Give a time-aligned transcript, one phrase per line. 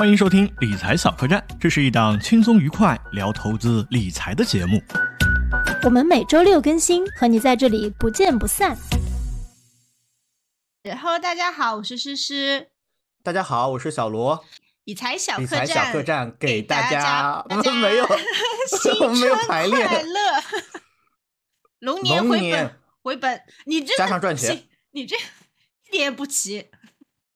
[0.00, 4.82] 欢迎收听理财小客栈，这是一档轻松愉快聊投资理财的节目。
[5.82, 8.74] 我们每周六更新，和你在这里不见不散。
[10.84, 12.70] Hello，大家好，我是诗诗，
[13.22, 14.42] 大家好，我是小罗。
[14.84, 18.08] 理财小客栈，财小客栈给大大家我 们没有
[18.68, 20.42] 新 没有春排练快乐，
[21.80, 26.70] 龙年回本回本，你这加上赚钱，你这一点也不齐。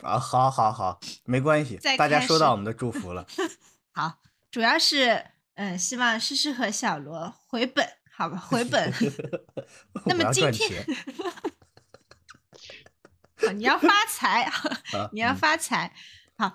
[0.05, 3.27] 啊，好好好，没关系，大家收到我们的祝福了。
[3.91, 8.93] 好，主要是嗯，希望诗诗和小罗回本，好吧，回本。
[10.07, 10.87] 那么今天，
[13.37, 15.95] 好你要发财，啊你要嗯发财。
[16.37, 16.53] 好，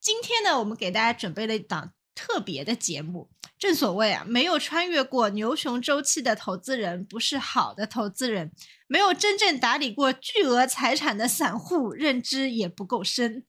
[0.00, 3.30] 今天呢，我们给大家准备了一档特别的节目。
[3.58, 8.52] 正所谓啊，没有穿越过牛熊周期的投资人不是好的投资人，
[8.86, 13.44] 没有真正打理过巨额财产的散户，认知也不够深。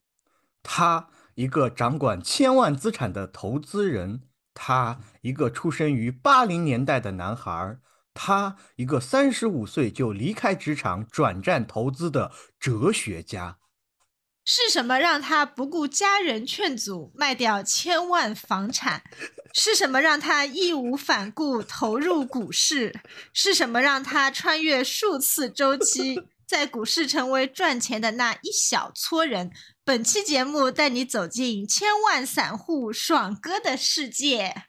[0.63, 7.77] 他一个掌管千万资产的投资人，他一个出生于八零年代的男孩，
[8.13, 13.59] 他一个三十五岁就离开职场转战投资的哲学家。
[14.51, 19.03] 是什么让他不顾家人劝阻卖掉千万房产？
[19.53, 22.99] 是什么让他义无反顾投入股市？
[23.31, 29.51] 是什么让他穿越数次周期，在股市成为赚钱的那一小撮人？
[29.85, 34.63] 本期节目带你走进千万散户爽哥的世界。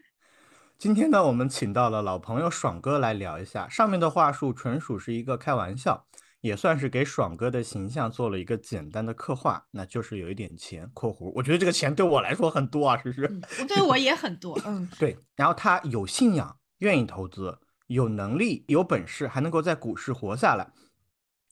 [0.79, 3.67] 今天呢，我们请到了老朋友爽哥来聊一下。
[3.67, 6.07] 上面的话术纯属是一个开玩笑，
[6.41, 11.31] 也算是给爽哥的形象做了一个简单的刻画，那就是有一点钱（括弧）。
[11.37, 13.27] 我觉得这个钱对我来说很多啊，是不是？
[13.27, 20.71] 嗯，对我也很多，嗯，对，然后他有信仰，愿意投资，有能力、有本事，还能够在股市活下来。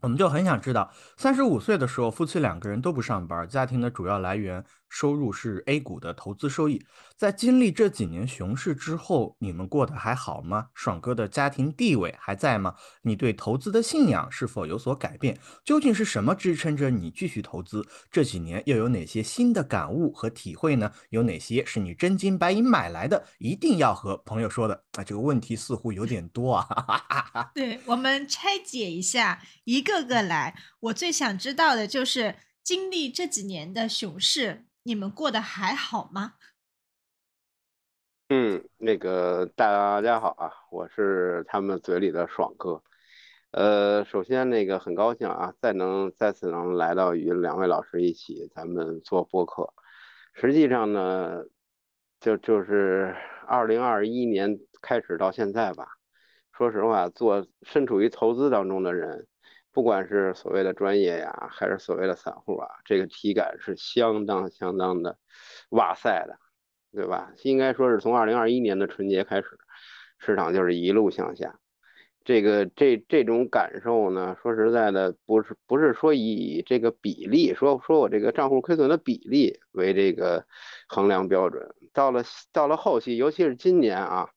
[0.00, 6.84] 我们就很想知道，三十五岁的时候，夫妻两个人都不上班，家庭的主要来源收入是 A 股的投资收益。
[7.17, 10.69] 在经历这几年熊市之后，你们过得还好吗？
[10.75, 12.74] 爽哥的家庭地位还在吗？
[13.02, 15.39] 你对投资的信仰是否有所改变？
[15.64, 17.86] 究竟是什么支撑着你继续投资？
[18.11, 20.92] 这几年又有哪些新的感悟和体会呢？
[21.11, 23.24] 有哪些是你真金白银买来的？
[23.39, 25.02] 一定要和朋友说的啊！
[25.05, 30.55] 这个问题似乎有点多啊， 对，我们拆解一下，一个个来。
[30.80, 36.32] 我最想知道的就是，经历这几年的熊市，你们过得还好吗？
[38.30, 42.82] 嗯，那个大家好啊，我是他们嘴里的爽哥。
[43.50, 49.74] 呃，首先那个很高兴啊，再能再次能来到与两位老师一起咱们做播客。
[50.32, 51.44] 实际上呢，
[52.18, 53.14] 就就是
[53.46, 55.86] 二零二一年开始到现在吧，
[56.50, 59.26] 说实话，做身处于投资当中的人，
[59.78, 65.16] 不管是所谓的专业呀，还是所谓的散户啊，这个体感是相当相当的
[65.68, 66.36] 哇塞的。
[66.90, 67.30] 对吧？
[67.44, 69.58] 应该说是从二零二一年的春节开始，
[70.18, 71.61] 市场就是一路向下。
[72.24, 80.46] 这个这这种感受呢，说实在的，不是不是说以这个比例，说说我这个账户亏损的比例为这个
[80.88, 81.68] 衡量标准。
[81.92, 84.30] 到了到了后期，尤其是今年啊，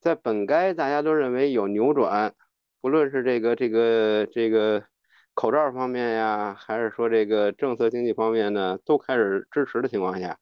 [0.00, 2.34] 在本该大家都认为有扭转，
[2.84, 4.84] 不论是这个这个这个
[5.32, 10.38] 口罩方面呀，还是说这个政策经济方面呢，都开始支持的情况下。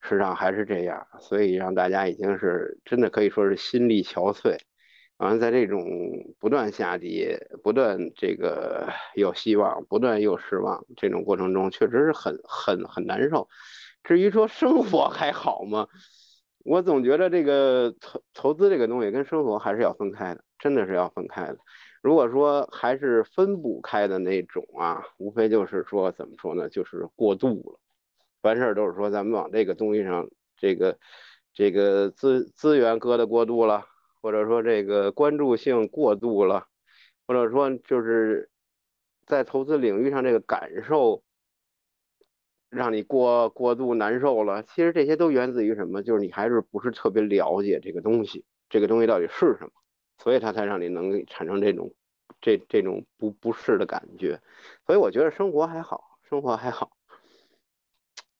[0.00, 4.58] 市场还是这样，所以让大家已经是真的可以说是心力憔悴。
[5.18, 5.80] 完了，在这种
[6.40, 13.48] 不断下跌、不断这个有希望、不断又失望这种过程中，确实是很很很难受。
[14.02, 15.86] 至于说生活还好吗？
[16.68, 21.56] 我总觉得这个投投资这个东西跟生活还是要分开的，真的是要分开的。
[22.02, 27.80] 如果说还是分不开的那种啊，无非就是说怎么说呢，就是过度了。
[28.42, 30.98] 凡事都是说咱们往这个东西上，这个
[31.54, 33.86] 这个资资源搁的过度了，
[34.20, 36.66] 或者说这个关注性过度了，
[37.26, 38.50] 或者说就是
[39.24, 41.22] 在投资领域上这个感受
[42.70, 44.62] 让你过过度难受了。
[44.62, 46.02] 其实这些都源自于什么？
[46.02, 49.70] 就是你还是不是特别了解这个东西，这个东西到底是什么，
[50.18, 51.92] 所以它才让你能产生这种
[52.40, 54.40] 这这种不不适的感觉。
[54.86, 56.90] 所以我觉得生活还好，生活还好。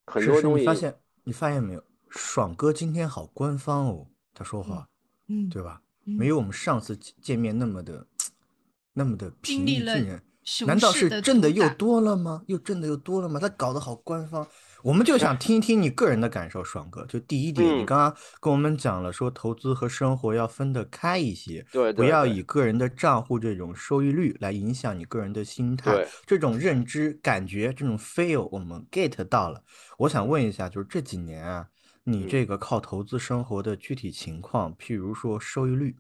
[0.06, 0.94] 很多东西你发现
[1.25, 1.82] 你发现没有？
[2.10, 4.88] 爽哥今天好官方哦，他说话，
[5.28, 5.82] 嗯，对吧？
[6.06, 8.06] 嗯没有我们上次见见面那么的
[8.94, 10.22] 那么的平易近人。
[10.48, 12.42] 熊难道是挣的又多了吗？
[12.46, 13.38] 又挣的又多了吗？
[13.38, 14.48] 他搞得好官方，
[14.82, 17.04] 我们就想听一听你个人的感受，爽哥。
[17.04, 26.08] 就第一点，你嗯刚刚跟我们讲了，说投资和生活要分得开一些，对不要以个人的账户这种收益率来影响你个人的心态对。
[26.24, 29.62] 这种认知、感觉、这种 feel，我们 get 到了。
[29.98, 31.66] 我想问一下，就是这几年啊，
[32.04, 35.94] 你嗯这个靠投资生活的具体情况，譬如说收益率，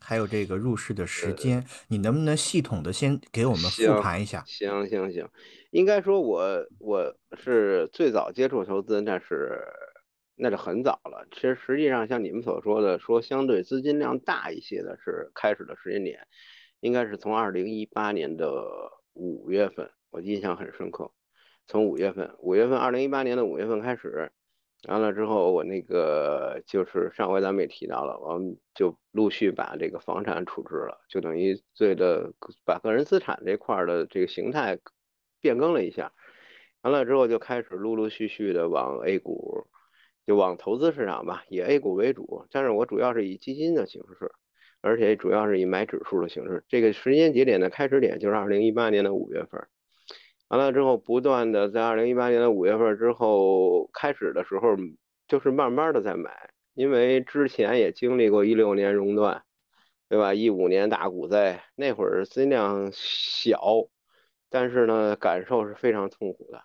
[0.00, 4.42] 还有这个入市的时间，你能不能系统的先给我们复盘一下？
[4.46, 5.28] 行行行，
[5.70, 9.60] 应该说我我是最早接触投资，那是
[10.36, 11.26] 那是很早了。
[11.32, 16.26] 其实实际上像你们所说的，说相对资金量大一些的是开始的时间点，
[16.80, 18.64] 应该是从二零一八年的
[19.14, 21.10] 五月份，我印象很深刻。
[21.66, 24.30] 从五月份，五月份，二零一八年的五月份开始，
[24.88, 32.32] 完了之后，我那个就是上回咱们也提到了，我们就陆续把这个房产处置了，就等于对的
[32.64, 34.78] 把个人资产这块的这个形态
[35.40, 36.12] 变更了一下，
[36.82, 39.66] 完了之后就开始陆陆续续的往 A 股，
[40.24, 44.30] 就往投资市场吧，以 A 股为主，但是我主要是以基金的形式，
[44.82, 46.64] 而且主要是以买指数的形式。
[46.68, 49.66] 这个时间节点的开始点就是二零一八年的五月份。
[50.48, 54.76] 完了之后，不断的在二零一八年的五月份之后开始的时候，
[55.26, 59.42] 就是慢慢的在买，因为之前也经历过一六年熔断，
[60.08, 60.34] 对吧？
[60.34, 63.60] 一五年大股灾，那会儿资金量小，
[64.48, 66.62] 但是呢，感受是非常痛苦的。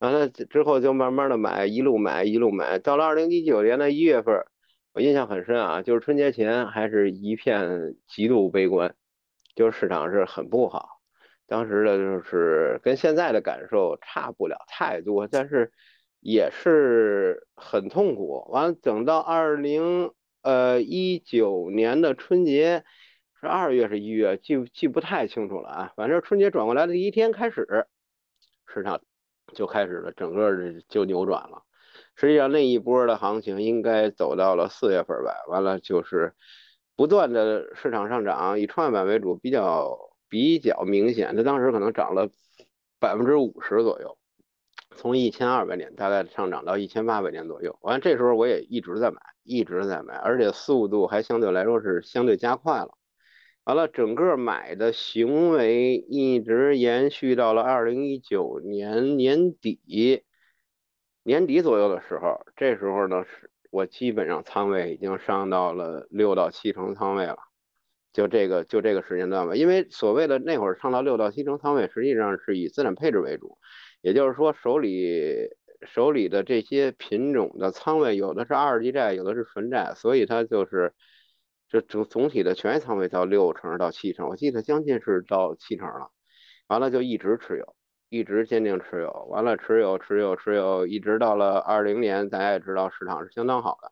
[0.00, 4.44] 完了之后就慢慢的买，一路买一路买，到了二零一九年的一月份，
[4.92, 8.96] 我印象很深啊，就是春节前还是一片极度悲观，
[9.54, 10.93] 就是市场是很不好。
[11.46, 15.72] 当时的就是跟现在的感受差不了太多，但是
[16.20, 18.46] 也是很痛苦。
[18.50, 20.10] 完了，等到二零
[20.40, 22.82] 呃一九年的春节
[23.38, 25.92] 是二月是一月，记记不太清楚了啊。
[25.96, 27.86] 反正春节转过来的第一天开始，
[28.66, 29.02] 市场
[29.52, 30.50] 就开始了，整个
[30.88, 31.62] 就扭转了。
[32.16, 36.32] 实际上那一波的行情应该走到了四月份吧，完了就是
[36.96, 40.13] 不断的市场上涨，以创业板为主，比较。
[40.28, 42.28] 比较明显，它当时可能涨了
[42.98, 44.18] 百分之五十左右，
[44.96, 47.78] 从一千二百点大概上涨到一千八百点左右。
[47.82, 52.96] 完，这时候我也一直在买，一直在买，而且速度还相对来说是相对加快了。
[53.64, 60.24] 完了，整个买的行为一直延续到了二零一九年年底，
[61.22, 67.38] 年底左右的时候，这时候呢是我基本上仓位已经上到了六到七成仓位了。
[68.14, 73.58] 就这个就这个时间段吧，因为所谓的那会儿上到六到七成仓位，实际上是以资产配置为主，
[74.00, 75.50] 也就是说手里
[75.84, 80.94] 手里的这些品种的仓位，有的是二级债，有的是纯债，所以它就是
[81.68, 86.10] 就总总体的权益仓位到六成到七成，我记得将近是到七成了，
[86.68, 87.74] 完了就一直持有，
[88.10, 93.90] 一直坚定持有，完了持有持有持有，一直到了二零年，大家也知道市场是相当好的。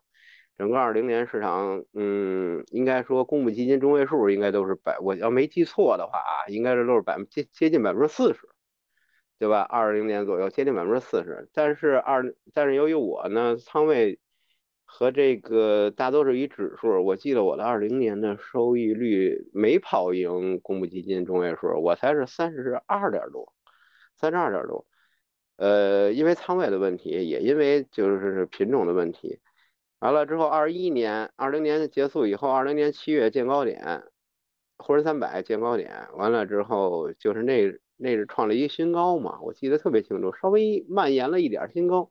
[0.55, 8.41] 整个二零年市场，嗯，应该说公募基金中位数应该都是百，我要没记错的话啊，应该是都是百分接接近百分之四十，
[9.39, 9.61] 对吧？
[9.61, 14.19] 二零年左右接近百分之四十，但是二，但是由于我呢仓位
[14.85, 23.51] 和这个大多是以指数，我记得我的二零年的收益率没跑赢公募基金中位数，我才是三十二点多，
[24.15, 24.85] 三十二点多，
[25.57, 29.39] 呃，因为仓位的问题，也因为就是品种的问题。
[30.03, 34.03] 完了之后，二一年、二零年结束以后，二零年七月见高点，
[34.77, 42.09] 沪深三百见高点，完了之后就是那那是创了一个新高嘛，我记得特别清楚，稍微蔓延了一点新高，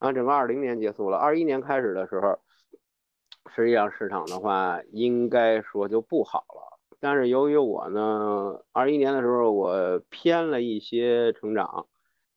[0.00, 2.38] 然后整个二零年结束了，二一年开始的时候，
[3.54, 11.86] 实际上市场的话应该说就不好了，但是由于我呢，二一年的时候我偏了一些成长。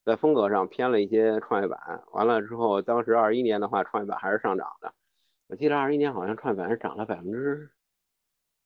[0.04, 4.94] 在风格上偏了一些创业板，完了之后，当时二一年的话，创业板还是上涨的。
[5.48, 7.70] 我记得二一年好像创业板是涨了百分之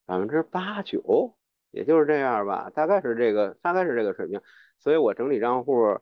[0.06, 1.36] 百分之八九，
[1.72, 4.42] 也就是这样吧，大概是这个，大概是这个水平。
[4.80, 6.00] 所以我整体账户，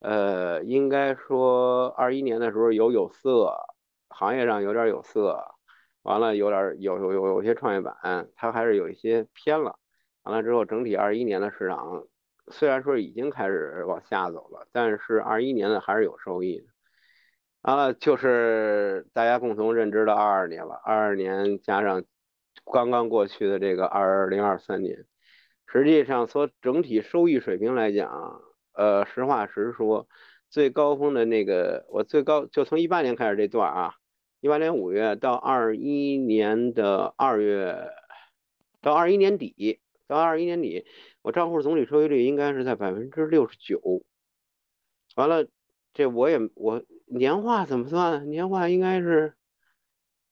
[0.00, 3.54] 呃，应该说二一年的时候有有色，
[4.08, 5.54] 行业上有点有色，
[6.02, 9.78] 完了有点有有有有些创业板，它还是有一些偏了。
[10.24, 12.04] 完了之后，整体二一年的市场。
[12.50, 16.64] 虽然说已经开始往下走了，但是二一年的还是有收益的。
[17.60, 22.04] 啊，就是大家共同认知的二二年了，二二年加上
[22.72, 25.04] 刚刚过去的这个二零二三年，
[25.66, 28.40] 实际上从整体收益水平来讲，
[28.72, 30.08] 呃，实话实说，
[30.48, 33.94] 最高峰的那个我最高就从一八年开始这段啊，
[34.40, 37.90] 一八年五月到二一年的二月，
[38.80, 40.86] 到二一年底，到二一年底。
[41.28, 44.02] 我账户总体收益率应该是在百分之六十九。
[45.14, 45.46] 完了，
[45.92, 48.30] 这我也我年化怎么算？
[48.30, 49.34] 年化应该是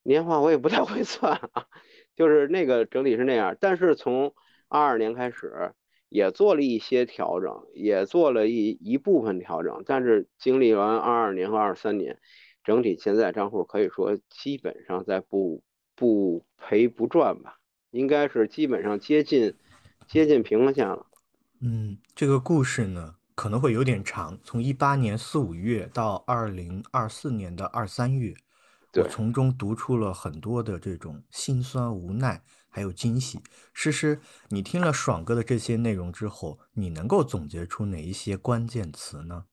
[0.02, 1.66] 年化，我也不太会算啊。
[2.14, 4.34] 就是那个整体是那样，但是从
[4.68, 5.74] 二二年开始
[6.08, 12.18] 也做了一些调整，也做了一一部分调整，但是经历完二二年和二三年，
[12.64, 15.62] 整体现在账户可以说基本上在不
[15.94, 17.58] 不赔不赚吧，
[17.90, 19.52] 应该是基本上接近
[20.08, 21.06] 接近平衡线了。
[21.60, 28.34] 嗯，这个故事呢可能会有点长，从一八年四五月到二零二四年的二三月。
[28.94, 33.42] 我从中读出了很多的这种心酸、无奈，还有惊喜。
[33.74, 39.44] 诗诗，你听了爽哥的这些内容之后，你能够总结出哪一些关键词呢？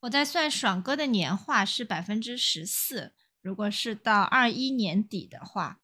[0.00, 5.78] 我在算爽哥的年化是百分之十四，如果是到二一年底的话，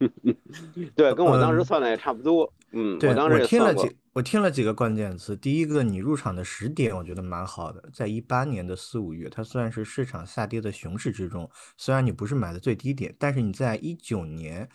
[0.96, 2.50] 对，跟我当时算的也差不多。
[2.74, 3.88] 嗯，我当时也算过。
[4.12, 14.68] 我听了几个关键词，第一个，你入场的时点我觉得蛮好的，在一八年的四五月，它算是市场下跌的熊市之中，虽然你不是买的最低点，但是你在一九年，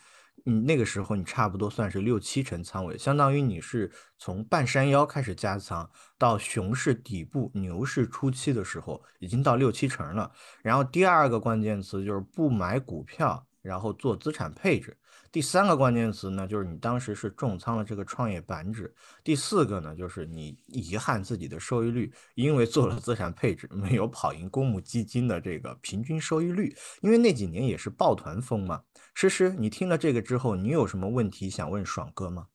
[0.43, 10.29] 你那个时候你差不多算是六七成仓位，相当于你是从半山腰开始加仓，到熊市底部、牛市初期的时候，已经到六七成了。
[10.61, 14.97] 然后第二个关键词就是不买股票，然后做资产配置。
[15.31, 18.93] 第三个关键词呢，就是你当时是重仓了这个创业板指。
[19.23, 26.75] 第四个呢，就是你遗憾自己的收益率，因为做了资产配置，没有跑赢公募基金的这个平均收益率。
[27.01, 28.83] 因为那几年也是抱团风嘛。
[29.13, 32.47] 诗诗，你听了这个之后，你有什么问题想问爽哥吗？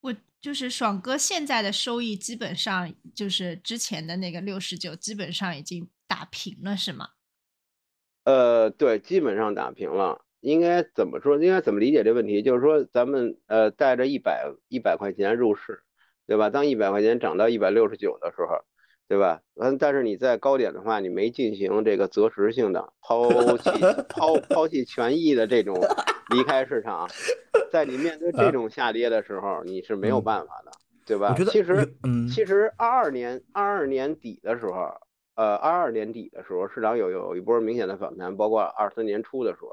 [0.00, 7.10] 我就是爽哥现在的收益基本上就是之前的那个六十九，基本上已经打平了，是吗？
[8.24, 10.24] 呃，对，基本上打平了。
[10.40, 11.36] 应该怎么说？
[11.36, 12.42] 应该怎么理解这问题？
[12.42, 15.80] 就是说，咱们呃带着一百一百块钱入市，
[16.26, 16.48] 对吧？
[16.48, 18.58] 当一百块钱涨到一百六十九的时候，
[19.06, 19.42] 对吧？
[19.60, 23.28] 嗯，但是你在高点的话，你没进行这个择时性的抛
[23.58, 23.70] 弃
[24.08, 25.78] 抛抛弃权益的这种
[26.30, 27.06] 离开市场，
[27.70, 30.70] 在你面对这种下跌的时候，你是没有办法的，
[31.04, 31.34] 对吧？
[31.50, 34.88] 其实，嗯，其实二二年二二年底的时候，
[35.34, 39.68] 呃，二二年底的时候，市场有有一波明显的反弹，包括二三年初的时候。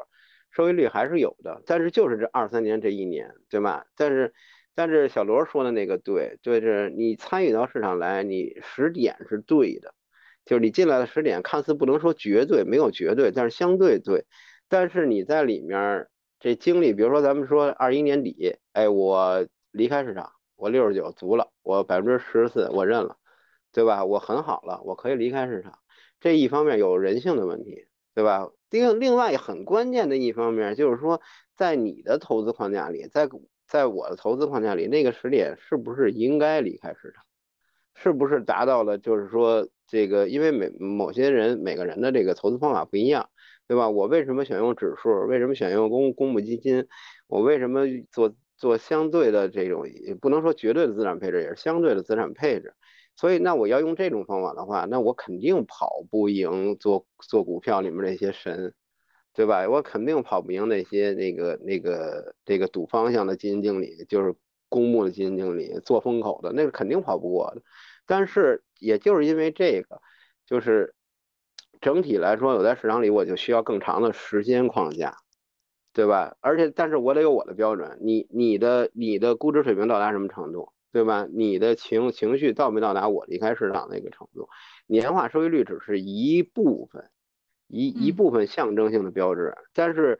[0.57, 3.85] 收益率还是有的，但是就是这二三年这一年，对吧？
[3.95, 4.33] 但是，
[4.73, 9.93] 但是小罗说的那个对，就是你参与到市场来，你时点是对的，
[10.45, 14.25] 就是你进来的时点看似不能说绝对没有绝对，但是相对对。
[14.67, 16.07] 但是你在里面
[16.39, 23.17] 这经历，比如说咱们说二一年底，哎，我离开市场，我六十九足了，我百分之十四我认了，
[23.71, 24.05] 对吧？
[24.05, 25.77] 我很好了，我可以离开市场。
[26.19, 27.85] 这一方面有人性的问题，
[28.15, 28.49] 对吧？
[28.69, 31.21] 另另外很关键的一方面就是说，
[31.55, 33.29] 在你的投资框架里，在
[33.67, 37.23] 在我的投资框架里，那个时点是不是应该离开市场？
[37.95, 38.97] 是不是达到了？
[38.97, 43.29] 就是说，这个因为每某些人每个人的这个投资方法不一样，
[43.67, 43.89] 对吧？
[43.89, 45.25] 我为什么选用指数？
[45.27, 46.87] 为什么选用公公募基金？
[47.27, 49.85] 我为什么做做相对的这种，
[50.21, 52.75] 不能说绝对的资产配置，也是相对的资产配置？
[53.17, 58.75] 所以，那我要用这种方法的话，那我肯定跑不赢做做股票里面那些神，
[59.33, 59.67] 对吧？
[59.67, 64.35] 我肯定跑不赢那些那个那个这个赌方向的基金经理，就是
[64.69, 67.63] 公募的基金经理做风口的，那个肯定跑不过的。
[68.05, 69.99] 但是，也就是因为这个，
[70.45, 70.93] 就是
[71.81, 75.17] 整体来说，我在市场里我就需要更长的时间框架，
[75.91, 76.37] 对吧？
[76.39, 80.71] 而且，但是我得有我的标准，你你的你的估值水平到达什么程度？
[80.91, 81.27] 对吧？
[81.31, 84.47] 你的情情绪到没到达我离开市场那个程度？
[84.87, 87.09] 年化收益率只是一部分，
[87.67, 89.53] 一一部分象征性的标志。
[89.73, 90.19] 但是，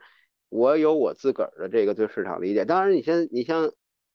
[0.50, 2.64] 我有我自个儿的这个对市场理解。
[2.64, 3.72] 当然，你先你像，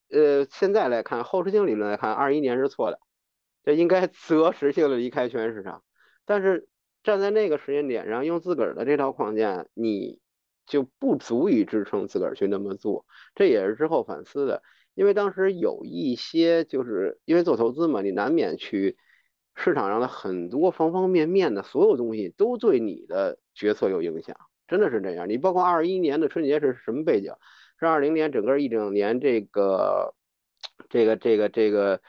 [0.10, 3.00] 呃，现在来看后视镜理论来看，二一年是错的，
[3.64, 5.84] 这应该 择时性的离开全市场。
[6.26, 6.68] 但是
[7.04, 10.20] 站在那个时间点上，用自个儿的这套框架，你
[10.66, 13.06] 就不足以支撑自个儿去那么做。
[13.36, 14.62] 这也是之后反思的。
[14.96, 18.96] 因为当时有一些，就是因为做投资嘛，你难免去
[19.56, 24.36] 市场上的很多方方面面的所有东西都对你的决策有影响，
[24.68, 25.28] 真的是这样。
[25.28, 27.34] 你包括二一年的春节是什么背景？
[27.80, 30.14] 是二零年整个一整年这个
[30.90, 32.00] 这个这个这个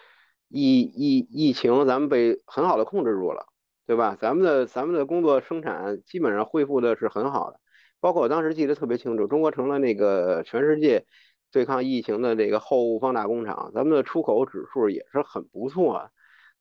[0.48, 3.46] 疫疫疫情，咱们被很好的控制住了，
[3.86, 4.16] 对吧？
[4.20, 7.60] 咱们的咱们的工作生产基本上恢复的是很好的，
[7.98, 11.06] 包括我当时记得特别清楚，中国成了那个全世界。
[11.54, 16.10] 对抗疫情的这个后物放大工厂，咱们的出口指数也是很不错，啊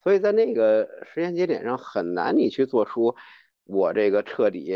[0.03, 3.15] 所以在那个时间节点上很难你去做出
[3.63, 4.75] 我这个彻底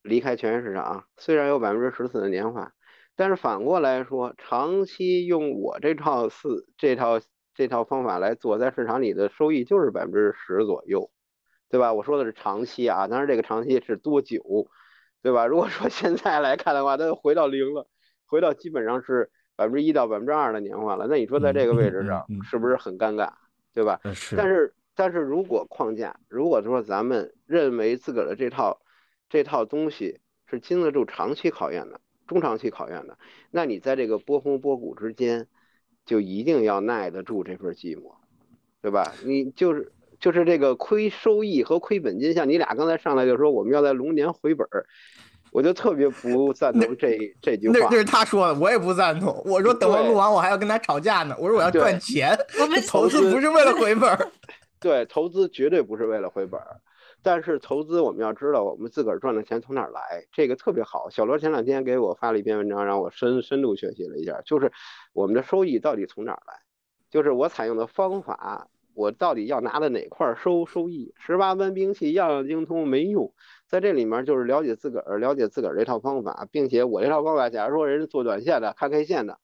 [0.00, 1.04] 离开全市场。
[1.18, 2.72] 虽然有百分之十四的年化，
[3.16, 11.10] 但是反过来说，长期用我这套四这套这这套方法来做，在市场里的收益就是百分之十左右，
[11.68, 11.92] 对吧？
[11.92, 14.40] 我说的是长期啊，当然这个长期是多久，
[15.20, 15.46] 对吧？
[15.46, 17.86] 如果说现在来看的话，它又回到零了，
[18.24, 21.06] 回到基本上是百分之一到百分之二的年化了。
[21.06, 23.30] 那你说在这个位置上是不是很尴尬，
[23.74, 24.00] 对吧？
[24.14, 24.34] 是。
[24.34, 28.80] 但是但是如果框架，如果说咱们认为自个儿的这套
[29.28, 32.00] 这套东西是经得住长期考验的。
[32.26, 33.18] 中长期考验的，
[33.50, 35.46] 那你在这个波峰波谷之间，
[36.06, 38.14] 就一定要耐得住这份寂寞，
[38.80, 39.12] 对吧？
[39.24, 44.86] 你就是就是这个亏收益和亏本金，像你俩刚才上来就说我们要在龙年回本儿，
[45.52, 47.74] 我就特别不赞同这这句话。
[47.78, 49.42] 那那是他说的，我也不赞同。
[49.44, 51.34] 我说等我录完，我还要跟他吵架呢。
[51.38, 54.30] 我说我要赚钱，我们投资不是为了回本儿。
[54.80, 56.80] 对，投资绝对不是为了回本儿。
[57.22, 61.10] 但是投资我们要知道，我们自个儿赚的钱从哪儿来，这个特别好。
[61.10, 64.72] 小罗前两天给我发了一篇文章，让我深深度学习了一下，就是
[65.12, 66.54] 我们的收益到底从哪儿来，
[67.10, 71.12] 就是我采用的方法，我到底要拿的哪块收收益？
[71.18, 73.34] 十八般兵器样样精通没用，
[73.70, 79.38] 在这里面就是了解自个儿，了解自个儿这套方法，并且我这套方法，假如说人家做短线的看 K 线的，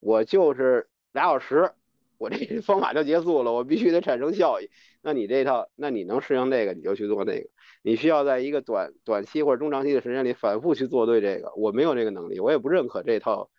[0.00, 1.72] 我就是俩小时。
[2.18, 4.70] 我这 方法就结束了，我必须得产生效益。
[5.02, 7.50] 那你这套，那你能适应这个，你就去做那个。
[7.82, 11.52] 你需要在一个短短期或者中长期的时间里反复去做对这个。
[11.56, 13.50] 我没有这个能力，我也不认可这套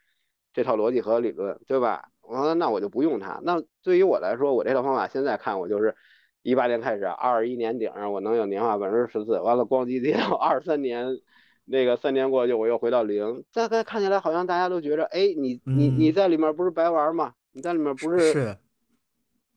[0.53, 2.09] 这套逻辑和理论，对吧？
[2.21, 3.39] 我说那我就不用它。
[3.43, 5.95] 那对于我来说，我这套方法现在看，我就是
[6.47, 11.05] 一八年开始，二一年顶上我能有年化百分之十四，完了咣叽跌到二三年，
[11.65, 13.43] 那个三年过去我又回到零。
[13.51, 17.33] 大概看起来好像大家都觉着，哎，你你你在里面不是白玩吗？
[17.51, 18.57] 你在里面不是是，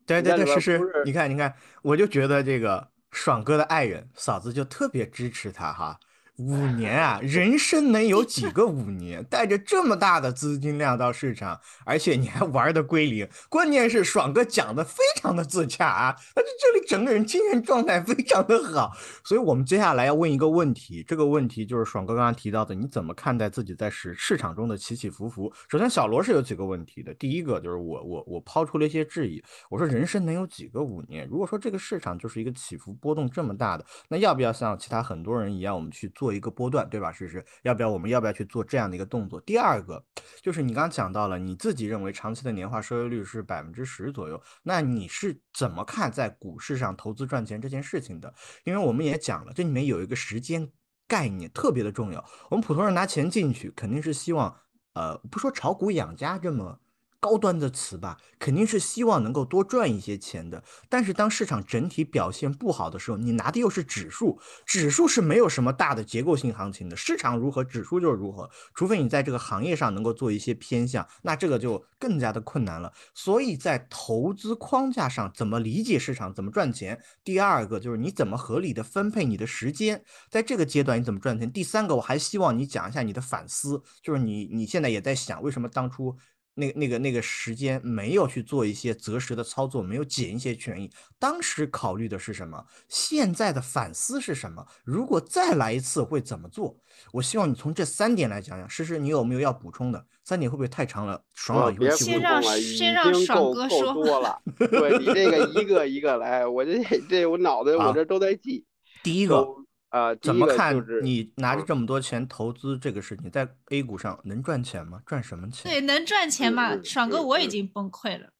[0.04, 5.96] 对对对，是是，你看你看，我就觉得这个爽哥的爱人嫂子就特别支持他哈。
[6.40, 9.22] 五年啊，人生能有几个五年？
[9.24, 18.92] 带着这么大的资金量到市场，而且你还玩的归零，关键是爽哥讲的非常的自洽啊，他这里整个人精神状态非常的好。
[19.22, 25.52] 所以我们接下来要问一个问题，这个问题就是爽哥刚刚提到的，你怎么看待自己在市市场中的起起伏伏？
[25.68, 31.28] 首先，小罗是有几个问题的，第一个就是我我我抛出了一些质疑，我说人生能有几个五年？
[31.28, 36.29] 如果说这个市场就是一个起伏波动这么大的，那要不要像其他很多人一样，我们去做？
[36.32, 37.12] 一个波段，对吧？
[37.12, 39.40] 是是，要不要我们要不要去做这样的一个动作？
[39.40, 40.04] 第二个
[40.42, 48.32] 就是你刚刚讲到了，你自己认为长期的年化收益率是百分之十左右，那你是怎么看在股市上投资赚钱这件事情的？
[48.64, 50.70] 因为我们也讲了，这里面有一个时间
[51.06, 52.24] 概念特别的重要。
[52.50, 54.56] 我们普通人拿钱进去，肯定是希望，
[54.94, 56.80] 呃，不说炒股养家这么。
[57.20, 60.64] 高端的词吧，肯定是希望能够多赚一些钱的。
[60.88, 66.96] 但是当市场整体表现不好的时候，你拿的又是指数，指数是没有什么大的结构性行情的。
[66.96, 68.48] 市场如何，指数就是如何。
[68.74, 72.90] 除非你在这个行业上能够做一些偏向，那这个就更加的困难了。
[73.14, 76.98] 所以在投资框架上，怎么理解市场，怎么赚钱？
[77.22, 81.52] 第二个就是你怎么合理的分配你的时间，在这个阶段你怎么赚钱？
[81.52, 86.16] 第三个，我还希望你讲一下你的反思，就是你你现在也在想，为什么当初。
[86.60, 90.90] 那那个那个时间没有去做一些择时的操作，没有减一些权益。
[91.18, 92.64] 当时考虑的是什么？
[92.88, 94.64] 现在的反思是什么？
[94.84, 96.76] 如果再来一次会怎么做？
[97.12, 98.68] 我希望你从这三点来讲讲。
[98.68, 100.04] 诗诗，你有没有要补充的？
[100.22, 101.24] 三点会不会太长了？
[101.32, 103.94] 爽老别先让先让爽哥说。
[103.94, 108.64] 够多了，对你这个 一个一个来，我这这我脑袋我这都在记。
[109.02, 109.46] 第一个。
[109.90, 110.74] 啊，怎么看？
[111.02, 115.02] 你拿着这么多钱投资这个事情，在 A 股上能赚钱吗？
[115.04, 115.70] 赚什么钱？
[115.70, 116.80] 对，能赚钱吗？
[116.82, 118.30] 爽哥，我已经崩溃了。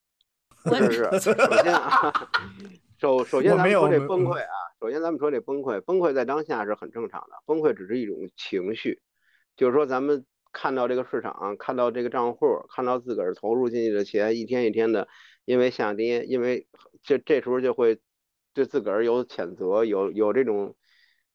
[0.63, 1.33] 不是， 首
[1.63, 2.29] 先 啊，
[3.01, 9.01] 首首先咱们说这崩溃啊，首先咱们说这崩溃，崩溃在当下是很正常的，崩溃只是一种情绪，
[9.57, 15.09] 就是说咱们看到这个市场，看到这个账户，看到自个儿投入进去的钱一天一天的
[15.47, 16.69] 因为下跌，因为
[17.03, 17.99] 这这时候就会
[18.55, 20.77] 对自个儿有谴责，有有这种。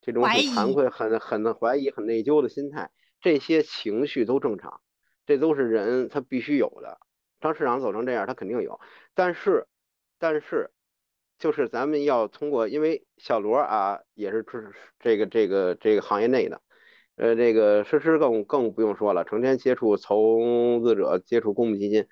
[0.05, 4.81] 这种很惭愧、很很怀疑、很内疚的心态，这些情绪都正常，
[5.25, 6.99] 这都是人他必须有的。
[7.39, 8.79] 当市场走成这样，他肯定有。
[9.15, 9.65] 但是，
[10.19, 10.69] 但是，
[11.39, 14.45] 就是咱们要通过，因为小罗啊，也是
[14.99, 16.61] 这个这个这个行业内的，
[17.15, 22.05] 呃，这个诗诗更更不用说了，成天接触投资者，接触公募基金，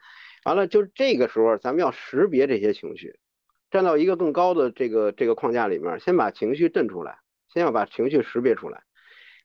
[0.45, 3.19] 完了，就这个时候，咱们要识别这些情绪，
[3.69, 7.19] 站到一个更高的这个这个框架里面，先把情绪震出来。
[7.53, 8.81] 先要把情绪识别出来，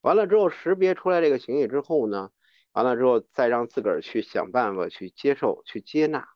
[0.00, 2.30] 完了之后识别出来这个情绪之后呢，
[2.72, 6.26] 完了之后再让自个儿去想办法去接受、去接纳、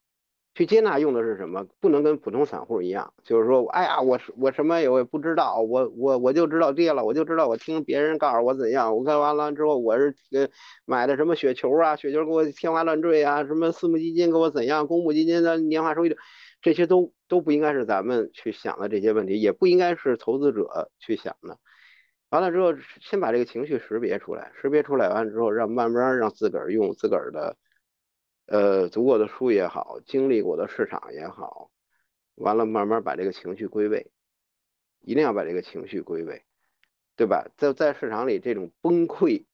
[0.54, 1.66] 去接纳用的是什么？
[1.80, 10.48] 不能跟普通散户一样，就是说，哎呀，我我什么也我也不知道，我我我就知道跌了，我就知道我听别人告诉我怎样，我看完了之后我是呃
[10.84, 16.14] 买的什么雪球啊，雪球给我天花乱坠啊，什么私募基金给我怎样，公募基金的年化收益，
[16.62, 21.58] 这些都都不应该是咱们去想的这些问题，也不应该是投资者去想的。
[22.30, 27.56] 完了之后，先把这个情绪识别出来，识别出来完之后，让慢慢让自个儿用自个儿的，
[28.46, 31.70] 呃，读过的书也好，经历过的市场也好，
[32.36, 34.10] 完了慢慢把这个情绪归位，
[35.00, 36.44] 一定要把这个情绪归位，
[37.16, 37.48] 对吧？
[37.56, 39.44] 在在市场里这种崩溃，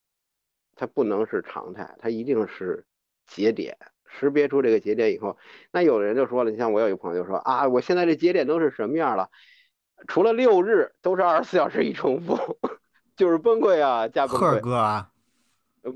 [0.76, 2.86] 它不能是常态，它一定是
[3.26, 3.76] 节点。
[4.08, 5.36] 识别出这个节点以后，
[5.70, 9.30] 那有的人就说了，你像我有一个朋友说啊，我现在这节点都是什么样了？
[10.06, 12.38] 除了六日都是二十四小时一重复，
[13.16, 14.60] 就是崩溃啊加崩溃。
[14.60, 15.10] 哥啊，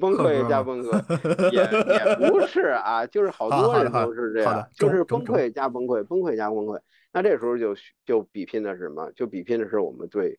[0.01, 6.81] 崩溃加崩溃也也不是啊，就是好多人都是这样，就是崩溃加崩溃，崩溃加崩溃。
[7.13, 9.13] 那这时候就就比拼的是什么？
[9.13, 10.39] 就比拼的是我们对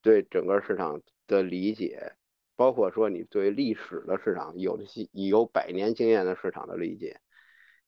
[0.00, 2.12] 对整个市场的理解。
[2.62, 7.18] 包括说你对历史的市场有的有百年经验的市场的理解，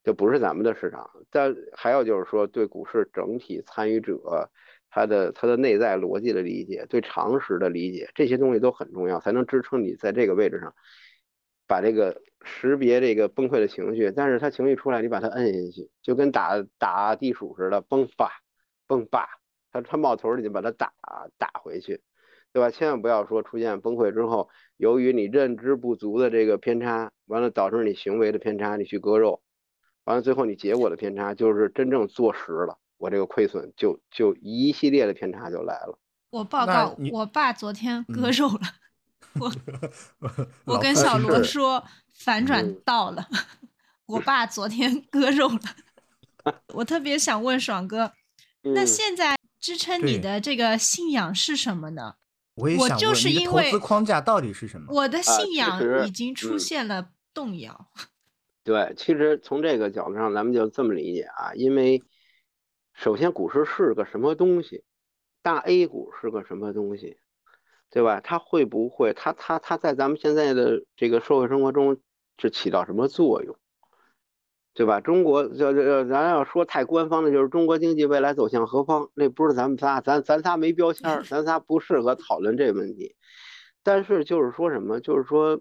[0.02, 1.08] 就不是咱们的市场。
[1.30, 4.50] 但还有就是说对股市整体参与者
[4.90, 10.74] 他的他的内在逻辑的理解，对常识的理解，这些东西都很重要，才能支撑你在这个位置上
[11.68, 14.10] 把这个识别这个崩溃的情绪。
[14.10, 18.40] 但是他情绪出来，你把它摁下去，就跟打打地鼠似的，崩吧
[18.88, 19.28] 崩吧，
[19.70, 20.92] 他他冒头你就把它打
[21.38, 22.02] 打回去。
[22.54, 22.70] 对吧？
[22.70, 29.42] 千万不要说出现崩溃之后，由于你认知不足的这个偏差，完了导致你行为的偏差，你去割肉，
[30.04, 35.98] 完了最后你结果的偏差就是真正坐实了，我这个亏损就就一系列的偏差就来了。
[36.30, 38.60] 我报告，我爸昨天割肉了，
[39.40, 39.52] 我
[40.64, 43.26] 我跟小罗说反转到了，
[44.06, 46.54] 我爸昨天 割肉了。
[46.74, 48.12] 我特别想问爽哥，
[48.62, 52.14] 那现在支撑你的这个信仰是什么呢？
[52.54, 54.92] 我也想问，你的投资框架到底是什么？
[54.92, 57.88] 我的信仰已经出现了动摇。
[58.62, 61.52] 对，其实从这个角度上，咱们就这么理解啊。
[61.54, 62.02] 因为
[62.94, 64.84] 首先，股市是个什么东西？
[65.42, 67.18] 大 A 股是个什么东西？
[67.90, 68.20] 对吧？
[68.20, 69.12] 它会不会？
[69.12, 72.00] 它它它在咱们现在的这个社会生活中
[72.38, 73.56] 是起到什么作用？
[74.74, 75.00] 对吧？
[75.00, 79.08] 中国就就咱要说太官方的，就是中国经济未来走向何方？
[79.14, 83.14] 那不是咱们仨，咱咱仨没标签，咱仨不适合讨论这个问题。
[83.84, 84.98] 但是就是说什么？
[84.98, 85.60] 就是说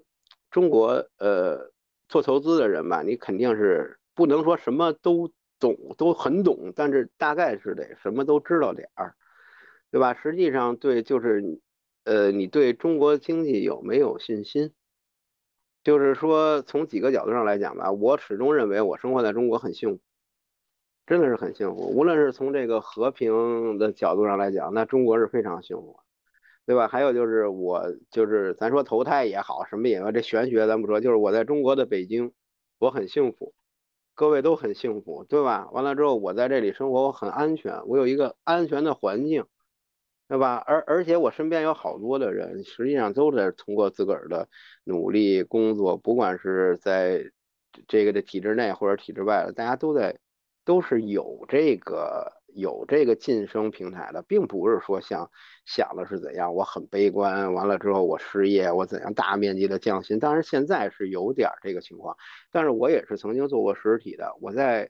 [0.50, 1.72] 中国呃
[2.10, 9.14] 做投资的人吧，你肯定是不能说什么都懂，都很懂，但是大概是得什么都知道点儿，
[9.92, 10.16] 对吧？
[10.16, 11.60] 实际上对，就是
[12.04, 14.72] 呃，你对中国经济有没有信心？
[15.84, 20.02] 就是说，从几个角度上来讲吧，我始终认为我生活在中国很幸福，
[21.06, 21.88] 真的是很幸福。
[21.94, 26.00] 无论是从这个和平的角度上来讲，那中国是非常幸福，
[26.66, 26.88] 对吧？
[26.88, 32.32] 还有就是我就是咱说投胎也好，什么也好，这玄学咱不说，就是我在中国的北京，
[32.80, 33.54] 我很幸福，
[34.16, 35.70] 各位都很幸福，对吧？
[35.74, 39.44] 完了之后，我在这里生活，我很安全，我有一个安全的环境。
[40.34, 40.64] 对吧？
[40.66, 44.50] 而而且我身边有好多的人，实际上都在通过自个儿的
[44.84, 47.24] 努力工作，不管是在
[47.88, 50.18] 这个的体制内或者体制外的，大家都在
[50.66, 55.30] 都是有这个有这个晋升平台的，并不是说像
[55.68, 60.18] 想的是怎样，我很悲观，完了之后我失业，我怎样大面积的降薪。
[60.18, 62.18] 当然现在是有点这个情况，
[62.50, 64.90] 但是我也是曾经做过实体的，我在。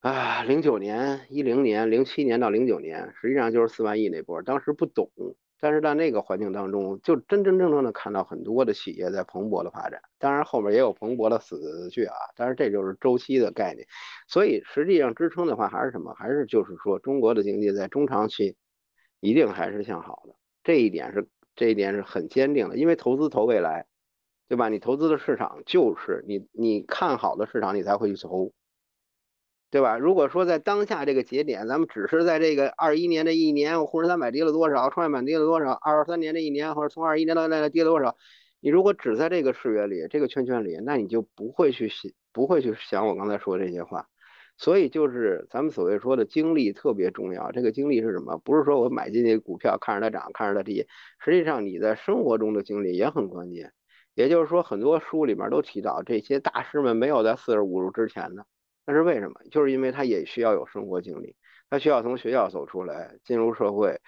[0.00, 4.40] 啊，零九年、一零年、零七年到零九年，实际上就是四万亿那波。
[4.42, 5.10] 当时不懂，
[5.58, 10.00] 但是在那个环境当中，就真真正正的看到很多的企业在蓬勃的发展。
[10.20, 13.88] 当然后面也有蓬勃的死去啊，但是这就是周期的概念。
[14.28, 16.14] 所以实际上支撑的话还是什么？
[16.14, 18.54] 还是就是说中国的经济在中长期
[19.18, 20.36] 一定还是向好的。
[20.62, 23.86] 这一点是这一点是很坚定的，因为投资投未来，
[24.46, 24.68] 对吧？
[24.68, 28.52] 你投资的市场就是你你看好的市场，你才会去投。
[29.70, 29.98] 对吧？
[29.98, 38.16] 如果说在当下这个节点，咱们只是在这个二一年这一年，沪深三百跌了多少，创业板跌了多少，二三年这一年，或者从二一年到现在跌了多少，
[38.60, 44.06] 你如果只在这个视野里、这个圈圈里，那你就不会去想，不会去想我刚才说这些话。
[44.56, 47.52] 所以就是咱们所谓说的经历特别重要。
[47.52, 48.38] 这个经历是什么？
[48.38, 50.88] 不是说我买进去股票看着它涨，看着它跌，
[51.20, 53.72] 实际上你在生活中的经历也很关键。
[54.14, 58.46] 也就是说，很多书里面都提到这些大师们没有在四舍五入之前的。
[58.88, 59.34] 那是为什么？
[59.50, 61.36] 就是因为他也需要有生活经历，
[61.68, 64.00] 他需要从学校走出来，进入社会，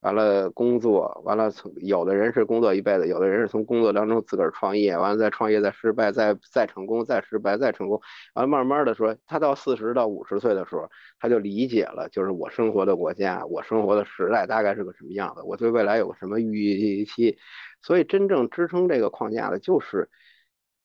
[0.00, 8.00] 完了工作，完了从有的人是工作一辈子，有的人是从工作当中自个儿创业，完了再创业再失败，再再成功，再失败再成功，
[8.34, 17.36] 完了慢慢的说，他到四十到五十岁的时候，他就理解了，就是我生活的国家，我生活的时代大概是个什么样子，我对未来有个什么预期，
[17.82, 20.08] 所以真正支撑这个框架的，就是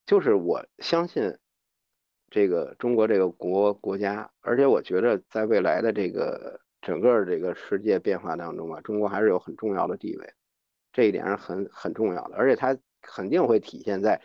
[0.07, 1.37] 就是我相信。
[2.33, 10.33] 这个中国这个国国家，而且我觉得在未来的这个整个这个世界变化当中啊，中国还是有很重要的地位，
[10.91, 14.19] 这一点是很很重要的，而且它肯定会体现在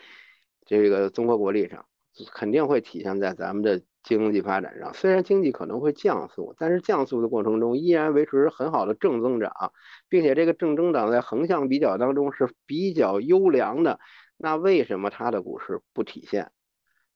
[0.65, 1.85] 这个综合国力上，
[2.33, 4.91] 肯定会体现在咱们的经济发展上。
[4.95, 9.71] 虽然经济可能会降速，但是降速的过程中依然维持很好的正增长，
[10.09, 13.99] 并且这个正增长在横向比较当中是比较优良的。
[14.35, 16.51] 那为什么它的股市不体现？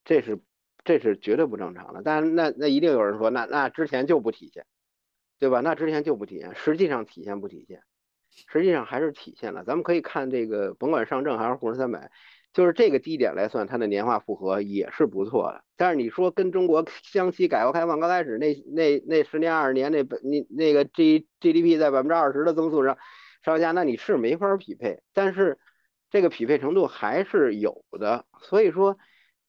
[0.05, 0.39] 这是
[0.83, 2.01] 这是绝对不正常的。
[2.03, 4.65] 但那那一定有人说，那那之前就不体现，
[5.39, 5.61] 对吧？
[5.61, 7.81] 那之前就不体现，实际上体现不体现？
[8.47, 9.63] 实际上还是体现了。
[9.63, 12.09] 咱们可以看这个，甭管上证还是沪深三百，
[12.51, 15.63] 就是这个低点来算，它的年化复合也是不错的。
[15.77, 22.97] 但是你说跟中国相期改革开放刚开始那那那十年二十年那你那个 G GDP 在百分之二十的增速上
[23.43, 25.01] 上下，那你是没法匹配。
[25.13, 25.59] 但是
[26.09, 28.97] 这个匹配程度还是有的，所以说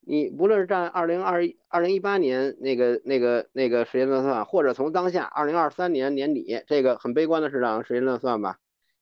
[0.06, 8.58] 你无论是占二零二一、二零一八年那个、那个、那个时间段算，或者从当下二零二三年年底这个很悲观的市场时间段算吧，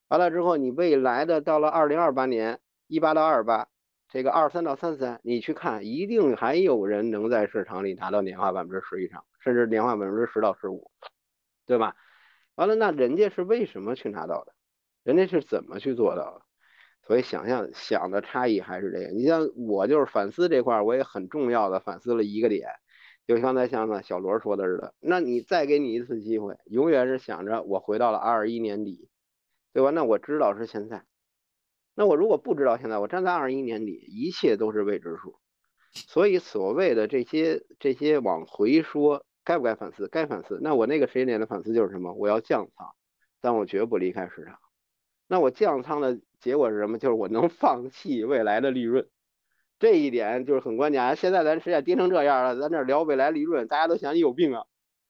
[0.09, 3.69] 完了之后你未来的到了二零二八年一八到二八，
[4.09, 10.91] 这个二三到三三，你去看，一定还有人能在市场里达到年化百分之十以上，甚至年化百分之十到十五，
[11.67, 11.97] 对吧？
[12.55, 14.53] 完了，那人家是为什么去拿到的？
[15.03, 16.42] 人家是怎么去做到的？
[17.05, 22.69] 所以想象想的差异还是这个，你像我就是反思这块，我也很重要的反思了一个点，
[23.27, 29.09] 就刚才像那小罗说的似的，那你再给你一次机会，永远是想着我回到了二一年底，
[29.73, 29.91] 对吧？
[29.91, 31.05] 那我知道是现在，
[31.95, 35.37] 那我如果不知道现在，我站在二一年底，一切都是未知数。
[35.95, 40.09] 所以所谓的这些这些往回说，该不该反思？
[40.09, 40.59] 该反思。
[40.63, 42.15] 那我那个时间点的反思就是什么？
[42.15, 42.95] 我要降仓，
[43.41, 44.57] 但我绝不离开市场。
[45.27, 46.99] 那我降仓的结果是什么？
[46.99, 49.09] 就是我能放弃未来的利润，
[49.79, 51.15] 这一点就是很关键啊。
[51.15, 54.65] 现在咱实在跌成这样了，咱这聊未来利润，大家都想你有病啊。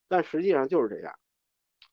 [0.09, 1.15] 但实际上就是这样，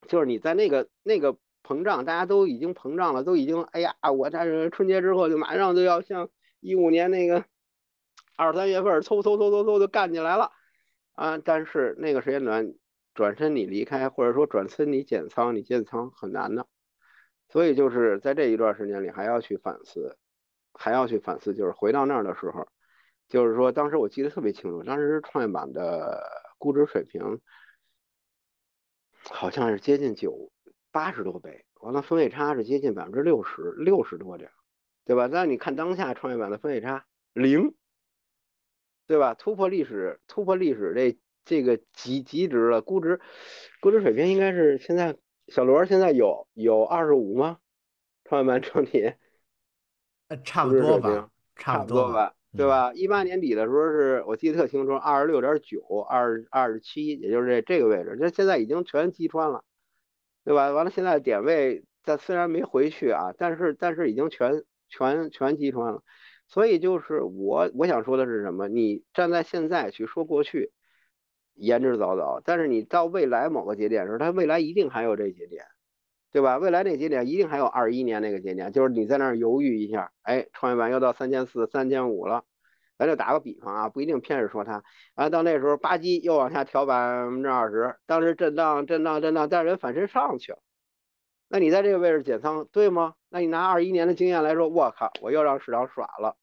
[0.08, 6.30] 就是你在那个那个膨胀，大家都已经膨胀了，都已经哎呀，我这春节之后就马上就要像
[6.60, 7.46] 一五年那个
[8.36, 10.52] 二三月份嗖嗖嗖嗖嗖就干起来了
[11.14, 11.38] 啊。
[11.38, 12.74] 但是那个时间段
[13.14, 16.68] 转身你离开，或者说转身你减仓，你建仓很难的。
[17.52, 20.16] 所以就是在这一段时间里，还要去反思，
[20.72, 22.68] 还要去反思，就是回到那儿的时候，
[23.28, 26.22] 就是说当时我记得特别清楚，当时创业板的
[26.60, 27.42] 估值水平
[29.32, 30.52] 好像是接近九
[30.92, 34.52] 八十多倍，完了分位差是接近百分之六十六十多点，
[35.04, 35.28] 对吧？
[35.28, 37.74] 但你看当下创业板的分位差零，
[39.08, 39.34] 对吧？
[39.34, 43.20] 突破历史突破历史这这个极极值了，估值
[43.82, 45.18] 估值水平应该是现在。
[45.50, 47.58] 小罗现在有有二十五吗？
[48.26, 49.14] 创业板整体，
[50.28, 52.94] 呃，差不多吧，差不多吧，对吧？
[52.94, 59.64] 一八年底的时候是我记得特清楚，二十六点九，二二十七，也就是这这个位置，这现在已经全击穿了，
[60.46, 60.72] 对吧？
[60.72, 66.04] 完了，现在点位在虽然没回去啊，但是但是已经全全全击穿了，
[66.48, 68.68] 所以就是我我想说的是什么？
[68.68, 70.72] 你站在现在去说过去。
[71.60, 75.66] 言之凿凿，但是你到未来某个节点的时候，它未来一定还有这节点，
[76.32, 76.58] 对吧？
[76.58, 82.44] 未来那节点一定还有二一年那个节点，就是你在那儿犹豫一下，哎，创业板又到三千四、三千五了，
[82.98, 84.84] 咱就打个比方啊，不一定偏是说它，
[85.16, 86.96] 啊，到那时候吧唧又往下调百
[87.26, 90.60] 分之二十，当时震荡、震荡、震荡，但是人反身上去了，
[91.50, 93.16] 那你在这个位置减仓对吗？
[93.30, 96.38] 那你拿二一年的经验来说，我靠，我又让市场耍了。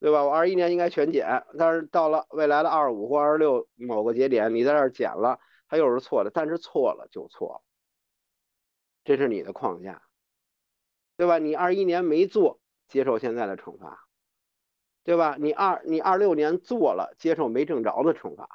[0.00, 0.22] 对吧？
[0.24, 6.30] 我二一年应该全减，但是到了未来的二五或二十六某个节点，你在这儿减了，它又是错的。
[6.30, 7.62] 但是错了就错了，
[9.02, 10.02] 这是你的框架，
[11.16, 11.38] 对吧？
[11.38, 14.06] 你二一年没做，接受现在的惩罚，
[15.04, 15.36] 对吧？
[15.38, 18.46] 你二你二六年做了，接受没挣着的惩罚，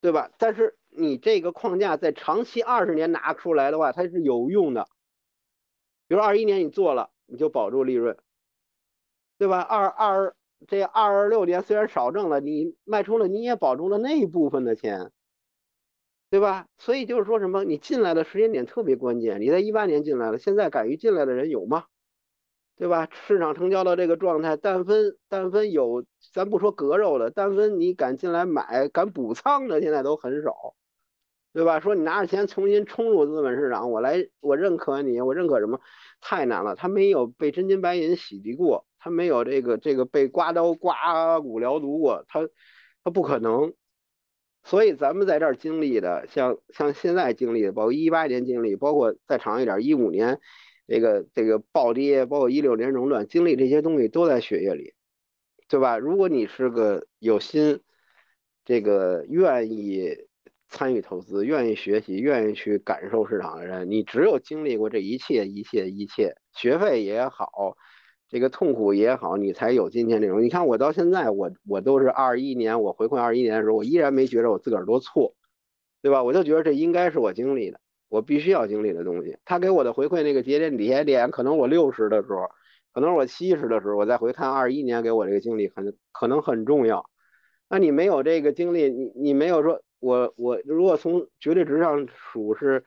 [0.00, 0.30] 对吧？
[0.38, 4.86] 但是你这个框架在长期二十年拿出来的话，它是有用的。
[6.06, 8.16] 比如二一年你做了，你就保住利润。
[9.38, 9.60] 对吧？
[9.60, 10.34] 二二
[10.66, 15.12] 这二二六年虽然少挣了，你卖出了，你也保住了那一部分的钱，
[16.30, 16.66] 对吧？
[16.78, 19.40] 所以就是说什么，你进来的时间点特别关键。
[19.40, 21.84] 你在一八年进来了，现在敢于进来的人有吗？
[22.78, 23.08] 对吧？
[23.10, 30.74] 市场成交的这个状态，但分但分有，咱不说割肉的，但分你敢进来买、敢补仓的，现在都很少，
[31.52, 31.80] 对吧？
[31.80, 35.80] 说你拿着钱重新冲入资本市场，我来，我认可你，我认可什么？
[36.20, 38.86] 太难了，他没有被真金白银洗涤过。
[39.06, 42.40] 他没有这个这个被刮刀刮骨疗毒过，他
[43.04, 43.72] 他不可能。
[44.64, 50.40] 所以咱们在这儿经历的，像像现在经历的，包括一八年经历，包括再长一点一五年，
[50.88, 54.94] 这个这个暴跌，包括一六年熔断，经历这些东西都在血液里，
[55.68, 55.98] 对吧？
[55.98, 57.82] 如果你是个有心
[58.64, 60.16] 这个愿意
[60.68, 67.76] 参与投资、愿意学习、愿意去感受市场的人，你只有经历过这一切、一切、一切，学费也好，
[68.28, 70.42] 这个痛苦也好，你才有今天这种。
[70.42, 75.34] 你看我到现在，我我都是二一年，我回馈二一年的时候，我依然没觉得我自个儿多错，
[76.02, 76.22] 对吧？
[76.22, 79.38] 我就觉得这应该是我经历的，我必须要经历的东西。
[79.44, 82.48] 他给我的回馈那个节点底下点，可能我六十的时候。
[82.92, 87.04] 可能我七十的时候，我再回看二一年给我这个经历，很可能很重要。
[87.68, 92.84] 那你没有这个经历，你你没有说，我我如果从绝对值上数是，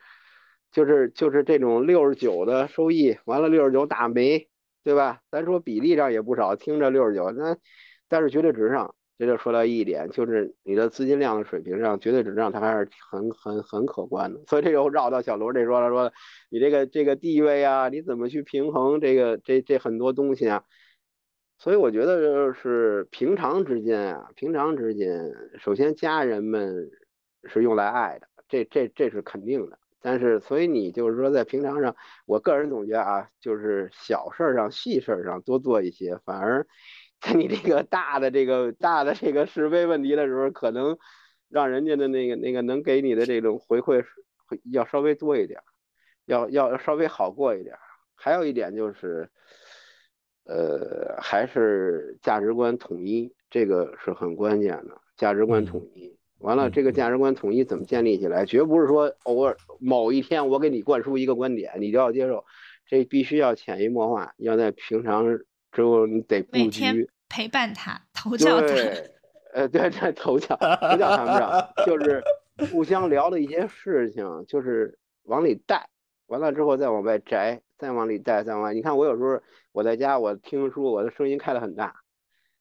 [0.72, 4.48] 就是就是这种六十九的收益，完了六十九打没，
[4.82, 5.20] 对吧？
[5.30, 7.56] 咱说比例上也不少，听着六十九，那
[8.08, 8.94] 但是绝对值上。
[9.18, 14.40] 这就说到一点，就是你的资金量的水平上，绝对值上它还是很很很可观的。
[14.46, 16.10] 所以这又绕到小罗这说了，说
[16.48, 20.64] 你这个这个地位啊，你怎么去平衡这个这这很多东西啊？
[21.58, 26.88] 所以我觉得就是平常之间啊，平常之间，首先家人们
[27.44, 29.78] 是用来爱的，这这这是肯定的。
[30.00, 31.94] 但是所以你就是说在平常上，
[32.26, 36.66] 我个人总结啊，就是小事儿上、细事儿上多做一些，反而。
[37.20, 40.96] 在你这个大的这个大的这个是非问题的时候，可能
[41.50, 44.02] 让人家的那个那个能给你的这种回馈
[44.46, 45.60] 会要稍微多一点，
[46.24, 47.76] 要要稍微好过一点。
[48.14, 49.28] 还有一点就是，
[50.44, 54.98] 呃，还是价值观统一，这个是很关键的。
[55.14, 58.44] 价值观统一完了，这个价值观统一怎么建立起来？
[58.44, 62.44] 绝不是说偶尔某一天我给你灌输一个观点，你就要接受，
[62.86, 65.38] 这必须要潜移默化，要在平常。
[65.72, 68.66] 之后你得布局，陪伴他， 投教他。
[68.66, 69.10] 对，
[69.54, 72.20] 呃，对对，投教， 投教他们上，就是
[72.72, 75.88] 互相聊的一些事情，就是往里带，
[76.26, 78.74] 完了之后再往外摘，再往里带，再往外。
[78.74, 81.94] 你看我有时候我在家，我听书，我的声音开的很大，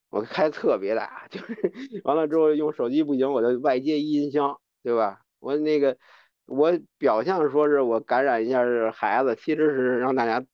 [0.10, 1.56] 我开特别大，就是
[2.04, 5.22] 完了之后用手机不行，我就外接音箱，对吧？
[5.40, 5.98] 我那个
[6.46, 10.46] 我表象说是我感染一下孩子，其实是让大家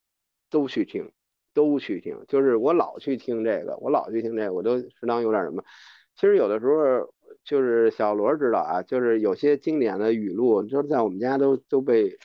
[0.49, 1.11] 都去听。
[1.55, 5.63] 都去听，就是我老去听这个，我老去听这个，我都适当有点什么。
[6.13, 7.13] 其实有的时候
[7.45, 12.17] 就是小罗知道啊，就是有些经典的语录，就是在我们家都都被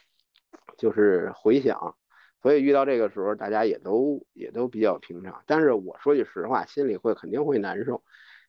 [0.77, 1.95] 就是回想，
[2.43, 5.43] 所以遇到这个时候，大家也都也都比较平常。
[5.47, 8.03] 但是我说句实话，心里会肯定会难受，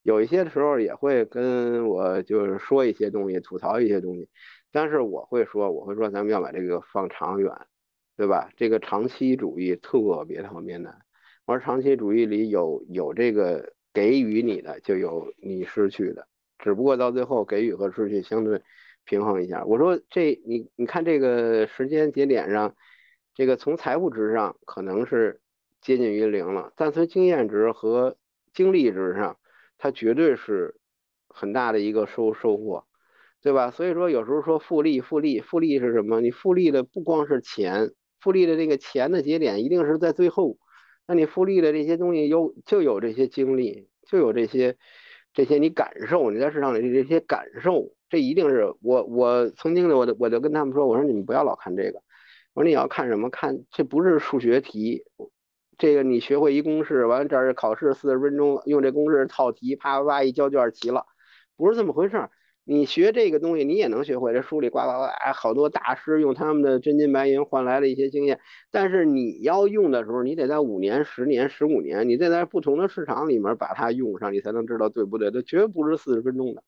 [0.03, 4.29] 有一些时候也会跟我就是说一些东西，吐槽一些东西。
[4.71, 7.51] 但是我会说，我会说，咱们要把这个放长远。
[8.17, 8.51] 对吧？
[8.55, 10.95] 这个长期主义特别特别难。
[11.45, 16.27] 我说长期主义里有有这个给予你的，就有你失去的。
[16.59, 18.61] 只不过到最后给予和失去相对
[19.05, 19.65] 平衡一下。
[19.65, 22.75] 我说这你你看这个时间节点上，
[23.41, 25.41] 这个从财富值上可能是
[25.81, 28.15] 接近于零了，但从经验值和
[28.53, 29.39] 经历值上，
[29.79, 30.75] 它绝对是
[31.27, 32.85] 很大的一个收收获，
[33.41, 33.71] 对吧？
[33.71, 36.21] 所以说有时候说复利复利复利是什么？
[36.21, 37.89] 你复利的不光是钱。
[38.19, 40.59] 复利的这个钱的节点一定是在最后，
[41.07, 44.77] 那你复利的这些东西有就有这些经历，就有这些
[45.33, 52.03] 这些你感受，你在市场里的这些感受，这一定是我我曾经的我我就跟他们说，我说你们不要老看这个，
[52.53, 53.29] 我说你要看什么？
[53.29, 55.03] 看这不是数学题，
[55.77, 61.05] 这个你学会一公式，完了这儿考试四十分钟，用这公式套题，啪啪啪一交卷齐了，
[61.55, 62.31] 不是这么回事儿。
[62.63, 64.33] 你学这个东西，你也能学会。
[64.33, 68.39] 这书里呱呱呱，好多大师用他们的真金白银换来了一些经验。
[68.69, 75.31] 但是你要用的时候，你得在五年、十年、十五年，你得在不同的市场里面把它用上，你才能知道对不对。
[75.31, 76.63] 它绝不是四十分钟的，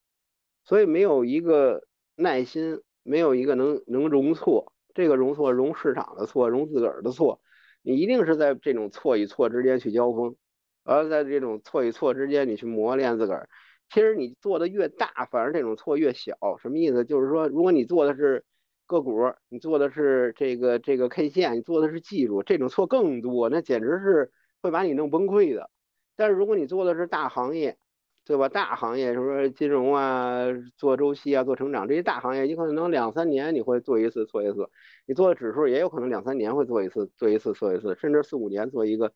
[0.65, 1.83] 所以没有一个
[2.15, 4.73] 耐心，没有一个能能容错。
[4.93, 7.41] 这个容错，容市场的错，容自个儿的错。
[7.81, 10.35] 你一定是在这种错与错之间去交锋，
[10.83, 13.49] 而在这种错与错之间，你去磨练自个儿。
[13.89, 16.35] 其实你做的越大，反而这种错越小。
[16.61, 17.03] 什么意思？
[17.05, 18.43] 就是说，如果你做的是
[18.85, 25.69] 个股，你做的是这个这个 K 线，你做的是技术，这种错更多，那简直是会把你弄崩溃的。
[26.15, 27.77] 但是如果你做的是大行业，
[28.25, 28.49] 对吧？
[28.49, 34.69] 大行业，什么金融啊，做周期啊，做成长这些大行业，你可能两三年你会做一次错一次。
[35.05, 39.13] 你做的指数也有可能两三年会做一次做一次错一次，甚至四五年做一个。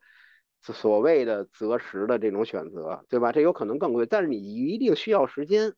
[0.60, 3.30] 所谓的择时的这种选择，对吧？
[3.30, 5.74] 这有可能更贵，但是你一定需要时间，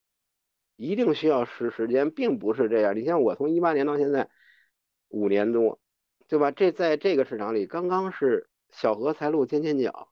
[0.76, 2.96] 一定需要时时间，并不是这样。
[2.96, 4.30] 你像我从一八年到现在
[5.08, 5.78] 五年多，
[6.28, 6.50] 对吧？
[6.50, 10.08] 这在这个市场里刚刚是小荷才露尖尖角，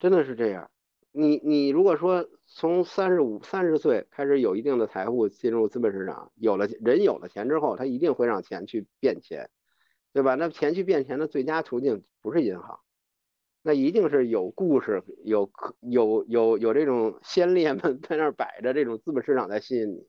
[0.00, 0.68] 真的是这样。
[1.12, 9.50] 你你如果说从三十五三十岁开始有一定的财富进入资本市场，有了人有了钱之后，他一定会让钱去变钱，
[10.12, 10.34] 对吧？
[10.34, 12.80] 那钱去变钱的最佳途径不是银行。
[13.62, 15.50] 那一定是有故事，有
[15.80, 20.08] 有有有这种先烈们在那儿摆着，这种资本市场在吸引你。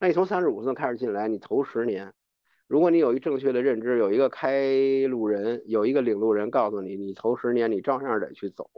[0.00, 2.12] 那你从三十五岁开始进来，你头十年，
[2.66, 4.72] 如果你有一正确的认知，有一个开
[5.08, 8.68] 路人，有一个领路人告诉你，你头十年你照样得去走，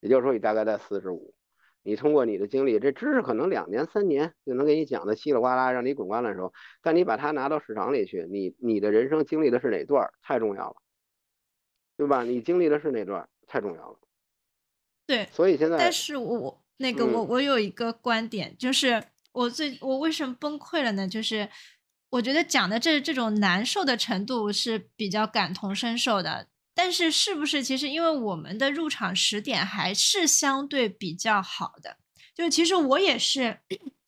[0.00, 1.34] 也就是说你大概在四十五，
[1.82, 10.76] 你通过你的经历，这知识可能两年三年就能给你讲的稀里哗啦，让你滚瓜烂熟，但你把它拿到市场里去，你你的人生经历的是哪段太重要了，
[11.96, 12.22] 对吧？
[12.22, 13.28] 你经历的是哪段？
[13.52, 13.98] 太重要了，
[15.08, 21.08] 对，所以现在，但是我那个我我有一个观点，就是我最我为什么崩溃了呢？
[21.08, 21.48] 就是
[22.10, 26.46] 我觉得讲的这这种难受的程度是比较感同身受的，
[26.82, 31.98] 但是是不是其实因为我们的入场时点还是相对比较好的，
[32.34, 33.60] 就是其实我也是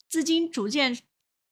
[0.09, 0.97] 资金逐渐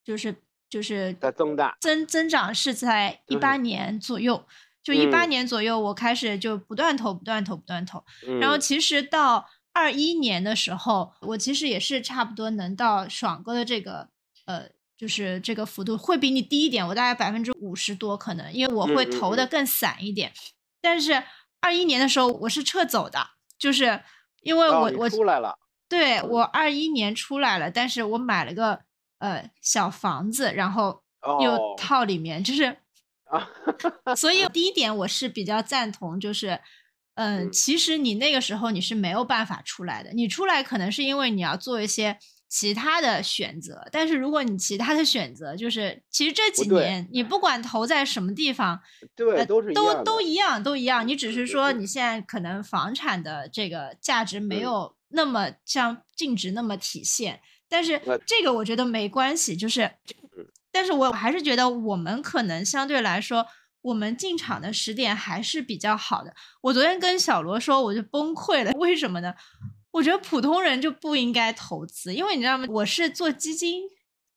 [0.03, 4.47] 就是就是在增大增增长是在一八年左右。
[4.83, 8.03] 就一八年左右，我开始就不断投，不断投，不断投。
[8.39, 14.09] 然后其实到二一年的时候，我其实也是差不多能到爽哥的这个
[14.47, 14.67] 呃，
[14.97, 20.33] 就是这个幅度会比你低一点，我大概百分之五十多可能，因为我会投的更散一点。
[20.81, 21.23] 但是
[21.59, 24.01] 二一年的时候我是撤走的，就是
[24.41, 25.57] 因为我我出来了，
[25.87, 28.79] 对我二一年出来了，但是我买了个
[29.19, 31.03] 呃小房子，然后
[31.41, 32.77] 又套里面，就是。
[33.31, 33.47] 啊，
[34.13, 36.59] 所以第一点我是比较赞同，就是，
[37.15, 42.19] 嗯，其实你那个时候你是没有办法出来的，你出来可能是因为你要做一些
[42.51, 48.77] 其他的选择，但是如果你其他的选择就是，其实这几年你不管投在什么地方，
[49.15, 57.39] 对，都是都都一样，都一样，你只是说你现在可能房产的这个价值没有那么像净值那么体现，
[57.69, 59.89] 但是这个我觉得没关系，就是。
[60.73, 63.45] 但是我还是觉得我们可能相对来说，
[63.81, 66.33] 我们进场的时点还是比较好的。
[66.61, 68.71] 我昨天跟小罗说，我就崩溃了。
[68.79, 69.33] 为什么呢？
[69.91, 72.65] 我觉得普通人就不应该投资，因为你知道吗？
[72.69, 73.83] 我是做基金、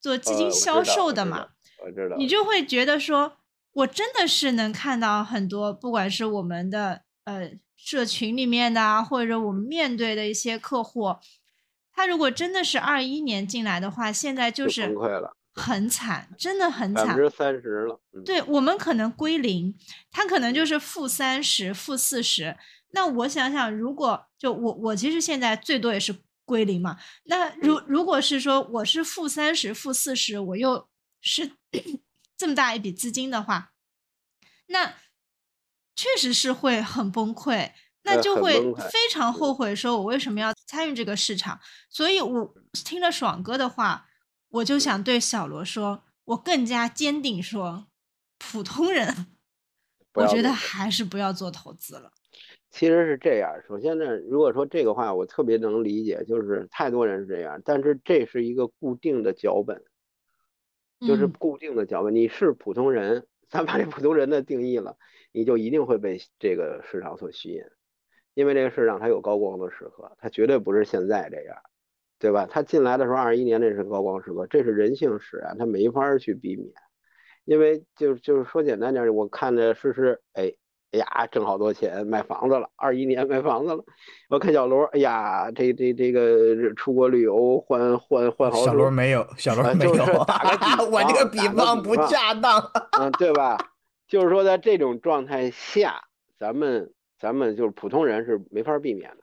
[0.00, 1.48] 做基金销售的嘛。
[1.84, 2.16] 我知道。
[2.16, 3.36] 你就会觉得说，
[3.72, 11.14] 我真的是能看到很多，不管是我们的呃社群里面的，或者我们面对的一些客户，
[11.92, 15.36] 他如果真的是二一年进来的话，现在就是崩溃了。
[15.56, 18.00] 很惨，真的很惨，百分之三十了。
[18.24, 19.72] 对我们可能归零，
[20.10, 22.56] 他可能就是负三十、负四十。
[22.94, 26.98] 那我想想，如果就我我其实现在最多也是归零嘛。
[27.24, 30.88] 那如如果是说我是负三十、负四十，我又
[31.20, 31.52] 是
[32.36, 33.72] 这么大一笔资金的话，
[34.66, 34.94] 那
[35.94, 37.72] 确实是会很崩溃，
[38.02, 41.60] 那就会非常后悔，说我为什么要参与这个市场。
[41.90, 44.08] 所以我听了爽哥的话。
[44.54, 47.88] 我就想对小罗说，我更加坚定说，
[48.38, 49.36] 普通人，
[50.12, 52.12] 我觉得还是不要做投资了。
[52.74, 59.84] 其实是这样，首先呢，如果说这个话，我特别能理解，就是太多人是这样，但是这是一个固定的脚本，
[60.98, 62.12] 就是固定的脚本。
[62.12, 64.96] 你是普通人，咱把这普通人的定义了，
[65.30, 67.62] 你就一定会被这个市场所吸引，
[68.34, 71.56] 因为这个市场它有高光的时刻，它绝对不是现在这样。
[72.18, 72.46] 对吧？
[72.50, 76.72] 它进来的时候，二一年那是高光时刻，这是人性使然，它没法去避免。
[77.44, 80.54] 因为就就是说简单点，我看着诗诗，哎
[80.94, 83.84] 哎呀，挣好多钱买房子了，二一年买房子了。
[84.30, 88.64] 我看小罗，哎呀，这这这个出国旅游换换换好。
[88.64, 90.24] 小罗没有，小罗没有。
[90.24, 92.60] 打个比 我这个比方不恰当。
[93.00, 93.58] 嗯，对吧？
[94.06, 96.04] 就是说，在这种状态下，
[96.38, 99.16] 咱们咱们就是普通人是没法避免的。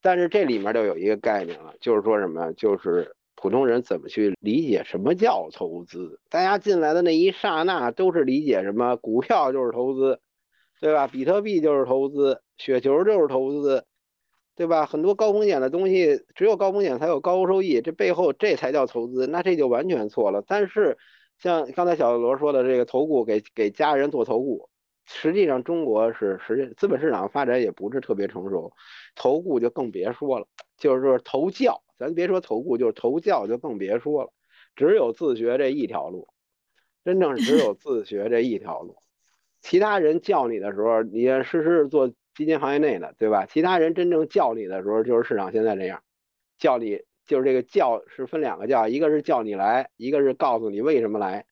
[0.00, 6.18] 但是这里面就有一个概念了，就是说什么，就是普通人怎么去理解什么叫投资？
[6.28, 10.18] 大家进来的那一刹那都是理解什么股票就是投资，
[10.82, 11.06] 对吧？
[11.06, 13.84] 比特币就是投资，雪球就是投资，
[14.56, 14.84] 对吧？
[14.84, 20.42] 很多高风险的东西，只有高风险才有高收益，这背后这才叫投资，那这就完全错了。
[20.44, 20.98] 但是
[21.38, 24.68] 像刚才小罗说的这个投顾给给家人做投顾。
[25.06, 28.72] 实际上，中国是实际资本市场发展也不是特别成熟，
[29.14, 30.48] 投顾就更别说了。
[30.78, 34.32] 就是说投教，咱别说投顾，就是投教就更别说了。
[34.74, 36.26] 只有自学这一条路，
[37.04, 38.96] 真正只有自学这一条路。
[39.62, 43.46] 其他人叫你的时候，你实是是做基金行业内的，对吧？
[43.46, 46.02] 其他人真正叫你的时候，就是市场现在这样，
[46.58, 51.46] 叫你就是这个叫是分两个叫，一个是叫你来，一个是告诉你为什么来，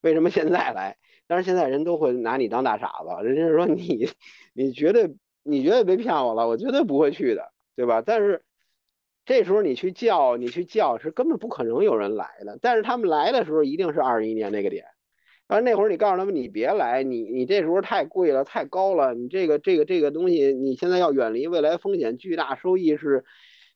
[0.00, 0.96] 为什么现在来。
[1.26, 4.08] 但是现在人都会拿你当大傻子，人家说你，
[4.54, 8.00] 你绝对你绝对别骗我了，我绝对不会去的，对吧？
[8.00, 8.44] 但是
[9.24, 12.60] 这时候你去叫，你去叫是根本不可能有人来的。
[12.62, 14.86] 但是他们来的时候一定是二一年那个点，
[15.46, 23.24] 啊，那会儿你告诉他们你别来，你你这时候太贵了，太高了，你这个这个这个东西你现在要远离，未来风险巨大，收益是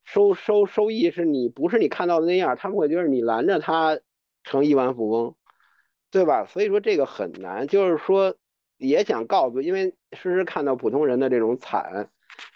[0.05, 4.01] 收收收益是你不是你看到的那样，他们会觉得你拦着他
[4.43, 5.37] 成亿万富翁，
[6.11, 6.45] 对吧？
[6.45, 8.35] 所以说这个很难，就是说
[8.77, 12.11] 也想告诉，因为时时看到普通人的这种惨，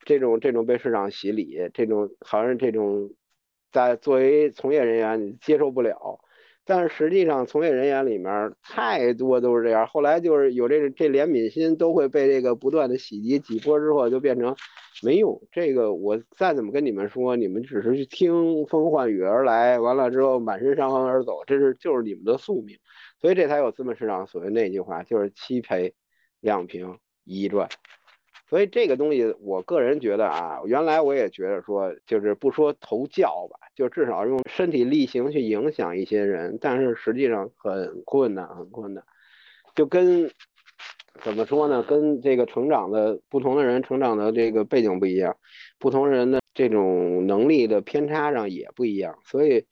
[0.04, 3.12] 这种这种被市场洗礼，这种好像这种
[3.70, 6.18] 在作为从业人员你接受不了。
[6.66, 9.86] 但是实际上，从业人员里面太多都是这样。
[9.86, 14.56] 后来就是有这个这怜悯心，都会被这个不断的洗涤几波之后，就变成
[15.02, 15.40] 没用。
[15.52, 22.78] 这个我再怎么跟你们说，你们只是去听风唤雨而来，完了之后满身伤痕而走，这是就是你们的宿命。
[23.20, 25.94] 所以这才有资本市场所谓那句话，就是七赔
[26.40, 27.68] 两平一赚。
[28.46, 39.02] 所以这个东西，我个人觉得啊，原来我也觉得说，就是不说投教吧，就至少用身体力行去影响一些人，但是实际上很困难，很困难。
[39.74, 40.30] 就跟
[41.22, 41.82] 怎么说呢？
[41.82, 45.36] 跟这个成长的不同的人成长的这个背景不一样，
[45.78, 49.18] 不同人的这种能力的偏差上也不一样。
[49.24, 49.64] 所以，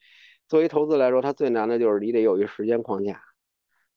[0.47, 3.21] 作为投资来说，它最难的就是你得有一时间框架，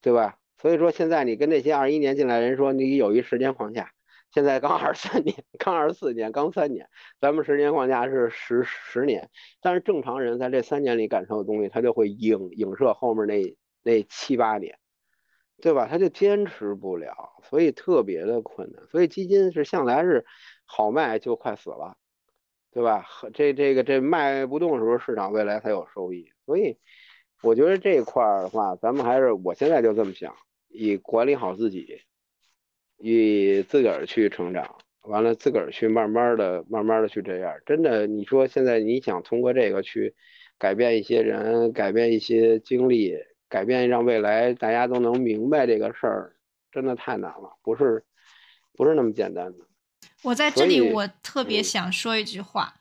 [0.03, 0.37] 对吧？
[0.61, 3.91] 所以说现在你跟那些二一年进来人说，你有一时间框架。
[4.33, 6.89] 现在刚二三年，刚二四年，刚三年，
[7.21, 9.31] 咱们十年框架是十十年，
[9.63, 14.79] 但是正常人在这三年里感受的东西，他就会影影射后面那那七八年，
[15.63, 15.89] 对吧？
[15.91, 18.87] 他就坚持不了，所以特别的困难。
[18.89, 20.27] 所以基金是向来是
[20.67, 21.97] 好卖就快死了，
[22.73, 23.07] 对吧？
[23.33, 26.31] 这这个这卖不动的时候，市场未来才有收益。
[26.45, 26.77] 所以
[27.43, 30.37] 我觉得这块儿的话，咱们还是我现在就这么想，
[30.69, 32.03] 以管理好自己。
[32.99, 37.55] 以自个儿去成长，完了自个儿去慢慢的、慢慢的去这样。
[37.67, 40.15] 真的，你说现在你想通过这个去
[40.59, 43.15] 改变一些人、改变一些经历、
[43.49, 46.37] 改变让未来大家都能明白这个事儿，
[46.73, 48.05] 真的太难了，不是
[48.75, 49.59] 不是那么简单的。
[50.23, 52.75] 我在这里，我特别想说一句话，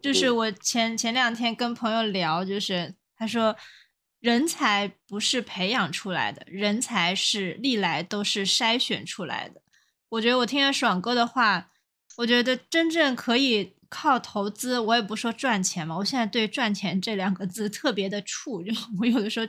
[0.00, 3.54] 就是我前前两天跟朋友聊，就是他说。
[4.20, 9.62] 人才不是培养出来的，人才是历来都是筛选出来的。
[10.10, 11.70] 我觉得我听了爽哥的话，
[12.18, 15.96] 我觉得真正可以靠投资，我也不说赚钱嘛。
[15.96, 19.46] 我现在对赚钱这两个字特别的怵， 就我有的时候，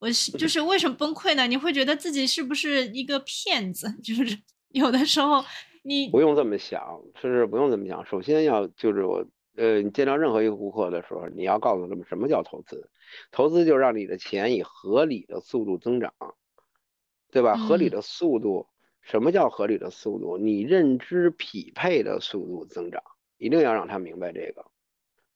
[0.00, 1.46] 我是就是为什么崩溃呢？
[1.46, 3.92] 你会觉得自己是不是一个骗子？
[4.02, 4.38] 就是
[4.70, 5.44] 有的时候
[5.84, 6.82] 你不用这么想，
[7.20, 8.04] 是不用这么想。
[8.04, 9.24] 首先要就是我。
[9.56, 12.88] 呃，你见到任何一个顾客的时候，你要告诉他们什么叫投资？
[13.30, 16.12] 投资就让你的钱以合理的速度增长，
[17.30, 17.56] 对吧？
[17.56, 18.66] 合理的速度，
[19.02, 20.38] 什么叫合理的速度？
[20.38, 23.02] 你认知匹配的速度增长，
[23.38, 24.66] 一定要让他明白这个，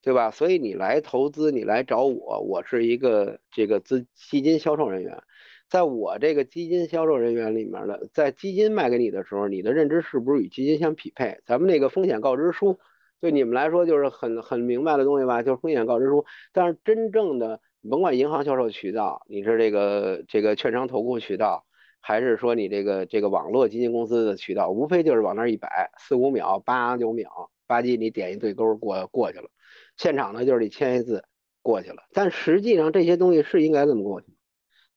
[0.03, 0.31] 对吧？
[0.31, 5.23] 所以你来投资，你来找我，我是一个这个资基金销售人员，
[5.69, 11.41] 在我这个基金销售人员里面的，在基金卖给你的时候，你的认知是不是与基金相匹配？
[11.45, 12.79] 咱们那个风险告知书。
[13.25, 16.27] 对你们来说就是很很明白的东西吧，就是风险告知书。
[16.53, 17.59] 但是真正的，
[17.89, 21.65] 甭管银行销售渠道，你是这个这个券商投顾渠道，
[22.03, 29.49] 还是说你这个这个网络基金公司的渠道，无非就是往那儿一摆，四五秒、八九秒，吧唧你点一对勾过过去了。
[29.97, 31.25] 现场呢就是你签一字
[31.63, 32.03] 过去了。
[32.13, 34.27] 但实际上这些东西是应该这么过去，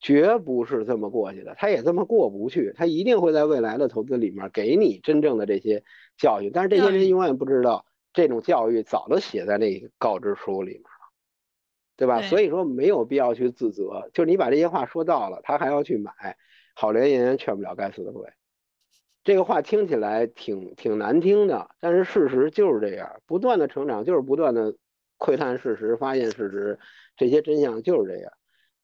[0.02, 5.86] 绝不是这么过去的，他也这么过不去，他一定会在未来的投资里面给你真正的这些
[6.18, 6.52] 教训。
[6.54, 7.86] 但是这些人永远不知道。
[8.18, 10.90] 这种教育早都写在那个告知书里面了，
[11.96, 12.24] 对吧？
[12.24, 16.12] 所以说没有必要去自责，就是你把这些话说到了，他还要去买，
[16.74, 18.28] 好联言劝不了该死的鬼。
[19.24, 24.76] 这个话听起来挺挺难听的，但是事实就是这样，不断的成长就是不断的
[25.18, 26.80] 窥探事实、发现事实，
[27.18, 28.32] 这些真相就是这样。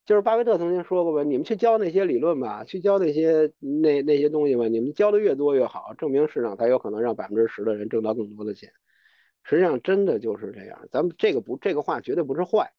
[0.05, 8.71] 就是巴菲特曾经说过吧，你们去教那些理论吧，去教那些那那些东西吧，你们教的越多越好，证明市场才有可能让百分之十的人挣到更多的钱。
[9.43, 12.71] 实际上真的就是这样，咱们这个不这个话绝对不是坏，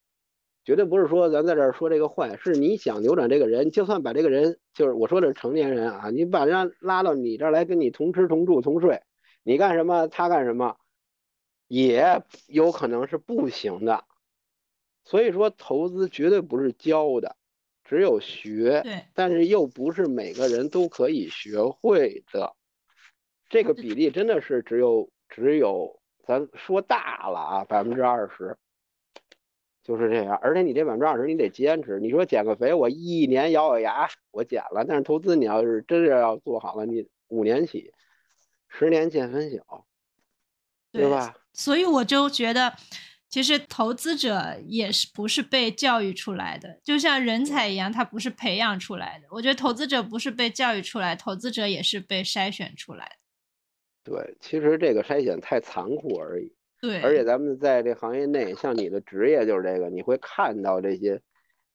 [0.64, 9.02] 绝对不是说咱在这儿说这个坏，是你想扭转这个人，就算把这个人就是我说的是成年人啊，你把人拉到你这儿来跟你同吃同住同睡，
[9.42, 10.78] 你干什么他干什么，
[11.68, 14.04] 也有可能是不行的。
[15.04, 17.36] 所以说投资绝对不是教的，
[17.84, 18.80] 只有学，
[19.12, 22.56] 但是又不是每个人都可以学会的，
[23.50, 26.00] 这个比例真的是只有只有。
[26.26, 28.56] 咱说大了啊，百分之二十
[29.82, 32.00] 就是这样，而且你这百分之二十你得坚持。
[32.00, 37.92] 你说减个肥，我一年咬咬牙我减了，但是投资你要是真是要做好了，你五年起，
[38.68, 39.84] 十年见分晓，
[40.90, 41.34] 对吧？
[41.52, 42.74] 所以我就觉得，
[43.28, 49.26] 其实投资者也是不是被教育出来的，就像人才一样，他不是培养出来的。
[49.30, 53.23] 我觉得投资者不是被教育出来，投资者也是被筛选出来的。
[54.04, 56.52] 对，其实这个筛选太残酷而已。
[56.80, 61.22] 对，而且咱们在这行业内，像你的职业就是这个，你会看到这些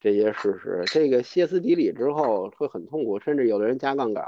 [0.00, 0.84] 这些事实。
[0.86, 4.24] 这个歇斯底里之后会很痛苦，甚至有的人加杠杆，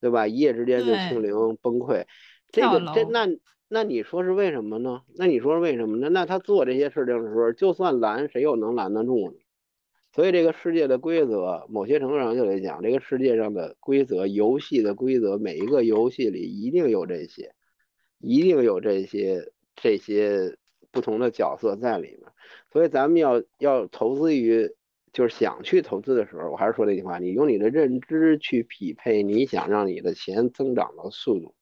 [0.00, 0.26] 对吧？
[0.26, 1.32] 一夜之间就清零
[1.62, 2.04] 崩溃。
[2.52, 3.26] 这个这那
[3.68, 5.00] 那你说是为什么呢？
[5.16, 6.10] 那你说是为什么呢？
[6.10, 9.38] 那他做这些事情的时候，就算拦，谁又能拦得住呢？
[10.20, 17.54] 所以这个世界的规则，某些程度上就得讲，这个世界上的规则，游戏的规则，每一个游戏里一定有这些，
[18.18, 19.50] 一定有这些。
[19.76, 20.58] 这些
[20.90, 22.20] 不同的角色在里面，
[22.70, 24.68] 所以咱们要要投资于，
[25.10, 31.54] 就是想去投资的时候，我还是说那句话，你用你的认知去匹配你想让你的钱增长的速度。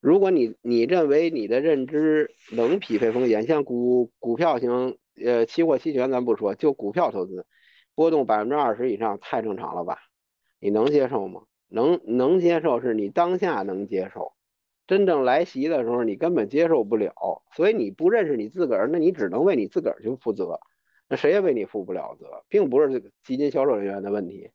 [0.00, 7.46] 如果你你认为你的认知能匹配风险，像股股票型，呃，期货期权咱不说，就股票投资，
[7.94, 9.98] 波动百分之二十以上太正常了吧？
[10.58, 11.42] 你能接受吗？
[11.68, 14.32] 能能接受是你当下能接受。
[14.86, 20.58] 真正来袭的时候，你根本接受不了，所以你不认识你自个儿，那你只能为你自个儿去负责，
[21.08, 24.50] 那谁也为你负不了责，并不是这个基金销售人员的问题，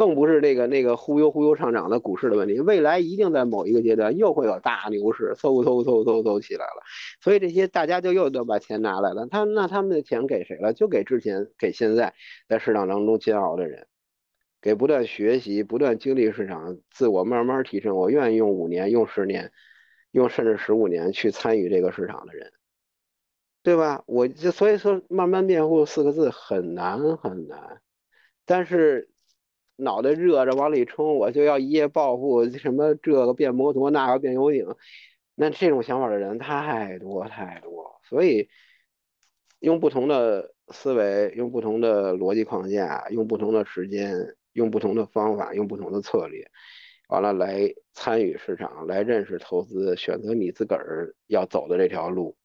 [0.00, 6.82] 更不是那个那个忽悠忽悠上涨的股市的问题，未来一定在某一个阶段又会有大牛市，嗖嗖嗖嗖嗖起来了，
[7.20, 10.72] 所以这些大家就又都把钱拿来了，他那他们的钱给谁了？
[10.72, 12.14] 就给之前给现在
[12.48, 13.86] 在市场当中煎熬的人，
[14.62, 19.52] 给不断学习、不断经历市场、自我慢慢提升，我愿意用五年、用十年。
[20.12, 22.50] 用甚至十五年去参与这个市场的人，
[23.62, 24.02] 对吧？
[24.06, 27.80] 我就所以说，慢慢变富四个字很难很难，
[28.44, 29.09] 但是
[29.80, 34.66] 脑袋热着往里冲，我就要一夜暴富，什么这个变摩托，那个变游艇，
[35.34, 38.00] 那这种想法的人太多太多。
[38.08, 38.48] 所以
[39.60, 46.46] 用不同的思维，用不同的逻辑框架，用不同的时间，用不同的方法，用不同的策略。
[47.08, 52.36] 完了，来参与市场，来认识投资，选择你自个儿要走的这条路，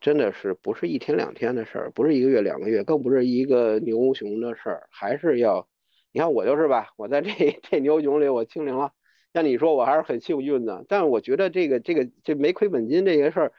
[0.00, 5.68] 真的是不是一天两天的事儿，不是一个月两个月，更不是一个牛熊的事儿，还是要，
[6.16, 8.92] 你看我就是吧，我在这这牛熊里我清零了，
[9.34, 13.52] 像你说我还是很幸运的，但是我觉得这个这个这没亏本金这些事儿，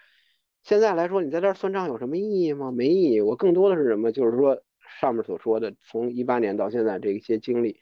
[0.64, 2.72] 现在来说你在这算账有什么意义吗？
[2.72, 4.12] 没意义，我更多的是什么？
[4.12, 4.60] 就是说
[5.00, 7.80] 上面所说的，从一八年到现在这些经历。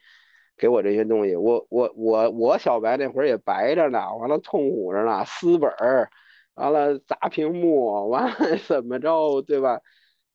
[0.57, 6.09] 给我这些东西，我我我我小白那会儿也白着呢，完了痛苦着呢，撕本儿，
[6.55, 9.79] 完了砸屏幕，完了 怎么着，对吧？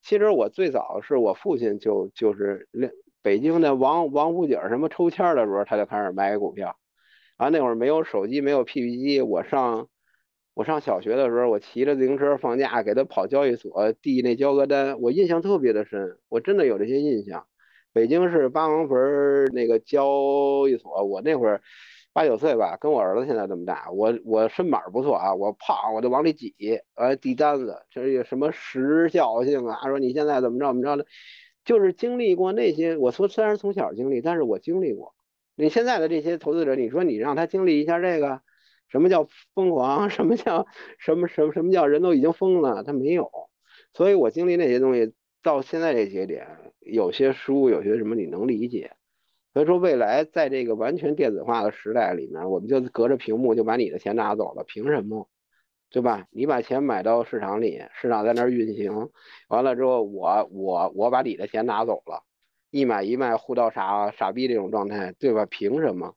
[0.01, 2.68] 其实我最早是我父亲就就是
[3.23, 6.77] 北京的王王府井什么抽签的时候，他就开始买股票，
[7.39, 9.89] 完那会儿没有手机，没有 PP 机，我上
[10.55, 17.47] 我上小学的时候，我骑着自行车放假给他跑交易所递那交割单，我印象特别的深，我真的有这些印象。
[17.93, 21.61] 北京市八王坟那个交易所，我那会儿
[22.12, 26.55] 八九岁吧，跟我儿子现在这么大，我我身板不错啊，我胖我就往里挤，
[26.95, 29.89] 呃，递单子，这有什么时效性啊？
[29.89, 31.07] 说你现在怎么着怎么着的，
[31.64, 32.96] 就是经历过那些。
[32.96, 35.14] 我说虽然从小经历，但是我经历过。
[35.54, 38.42] 你现在的这些投资者，你说你让他经历一下这个，
[38.88, 40.08] 什么叫疯狂？
[40.11, 40.66] 什么叫
[40.98, 42.84] 什么什么什么叫人都已经疯了？
[42.84, 43.30] 他没有。
[43.92, 45.12] 所以我经历那些东西。
[45.42, 46.46] 到现在这节点，
[46.80, 48.92] 有些书，有些什么你能理解。
[49.54, 55.30] 所以说，未来在这个完全电子化的时代里面，我们就隔着屏幕就把你的钱拿走了，凭什么？
[55.91, 56.26] 对吧？
[56.30, 59.11] 你把钱买到市场里，市场在那儿运行，
[59.49, 62.22] 完了之后，我我我把你的钱拿走了，
[62.70, 65.45] 一买一卖，互道傻傻逼这种状态，对吧？
[65.47, 66.14] 凭什么？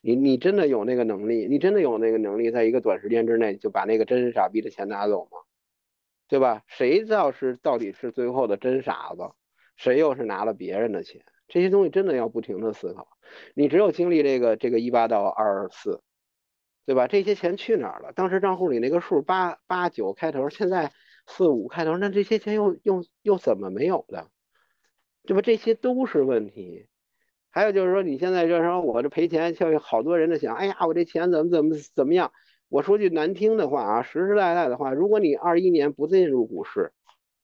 [0.00, 1.48] 你你真的有那个能力？
[1.48, 5.38] 你真的有那个能力，在一个短时间之内就把那个真傻逼的钱拿走吗？
[6.28, 6.62] 对吧？
[6.68, 9.22] 谁知道是到底是最后的真傻子，
[9.76, 11.20] 谁又是拿了别人的钱？
[11.48, 13.08] 这些东西真的要不停的思考。
[13.54, 16.00] 你只有经历这个这个一八到二四，
[16.86, 17.06] 对吧？
[17.08, 18.12] 这些钱去哪儿了？
[18.12, 20.92] 当时账户里那个数八八九开头，现在
[21.26, 24.28] 四五开头，那这些钱又又又怎么没有的？
[25.24, 25.42] 对吧？
[25.42, 26.86] 这些都是问题。
[27.50, 32.30] 还有就是说，你现在就是说我这赔钱，像好多人在想，哎呀，我这钱怎么怎么怎么样？
[32.68, 36.92] 我说句难听的话啊，实实在在的话，如果你二一年不进入股市，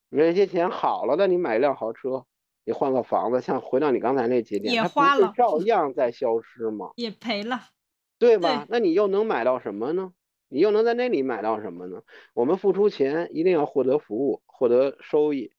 [0.09, 2.25] 你这些钱好了的，你买一辆豪车，
[2.63, 6.91] 你换个房子，像回到你刚才那节点，也花了，照样在消失吗？
[6.95, 7.59] 也赔了，
[8.19, 8.65] 对吧？
[8.69, 10.13] 那你又能买到什么呢？
[10.49, 12.03] 你又能在那里买到什么呢？
[12.33, 15.51] 我们付出钱一定要获得服务，获得收益，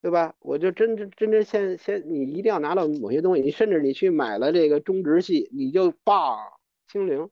[0.00, 0.34] 对吧？
[0.40, 6.38] 我就真真真真先先，你一定要拿到某些东西，你甚至你去买了这个中值系，你就棒
[6.88, 7.28] 清零。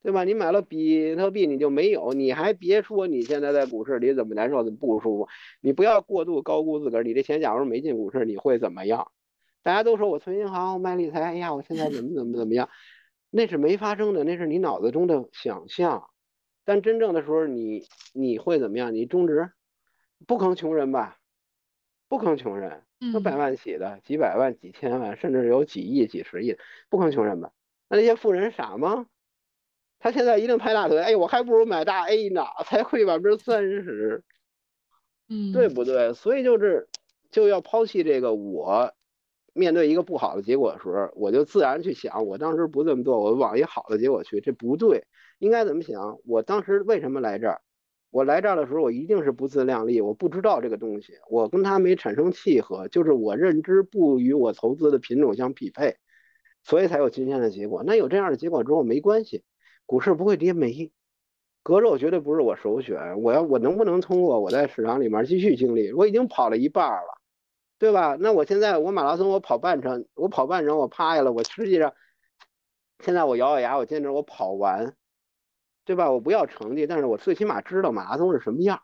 [0.00, 0.22] 对吧？
[0.22, 5.28] 你买了比特币你就没有，你还别说你现在在股市里怎么难受，怎么不舒服。
[5.60, 9.10] 你不要过度高估自个儿，你这钱假如没进股市，你会怎么样？
[9.62, 12.68] 大家都说我存银行，我买理财，哎呀，我现在怎么怎么怎么样？
[13.30, 16.08] 那是没发生的，那是你脑子中的想象。
[16.64, 18.94] 但真正的时候，你你会怎么样？
[18.94, 19.50] 你中职，
[20.26, 21.18] 不坑穷人吧？
[22.08, 26.56] 不坑穷人，有百万起的，几百万、几千万，甚至有几亿、几十亿，
[26.88, 27.52] 不坑穷人吧？
[27.88, 29.06] 那那些富人傻吗？
[29.98, 34.22] 他现在一定拍大腿，哎，我还不如买大 A 呢，才亏百分之三十，
[35.28, 36.14] 嗯，对不对？
[36.14, 36.88] 所以就是
[37.30, 38.94] 就要抛弃这个我。
[39.58, 45.04] 面对一个不好的结果的时候，我就自然去想，我当时不这么做，我往一好的结果去，这不对。
[45.38, 46.18] 应该怎么想？
[46.24, 47.60] 我当时为什么来这儿？
[48.10, 55.96] 我来这儿的时候，我一定是不自量力，我不知道这个东西，我跟他没产生契合，就是我认知不与我投资的品种相匹配，
[56.64, 57.82] 所以才有今天的结果。
[57.84, 59.44] 那有这样的结果之后没关系，
[59.84, 60.90] 股市不会跌没，
[61.62, 63.20] 割肉绝对不是我首选。
[63.20, 65.92] 我要我能不能通过我在市场里面继续经历？
[65.92, 67.17] 我已经跑了一半了。
[67.78, 68.16] 对吧？
[68.18, 71.94] 那我现在我马拉松我跑半程，我跑半程我趴下了，我实际上
[72.98, 74.96] 现在我咬咬牙，我坚持我跑完，
[75.84, 76.10] 对吧？
[76.10, 78.82] 我不要成绩，但是我最起码知道马拉松是什么样。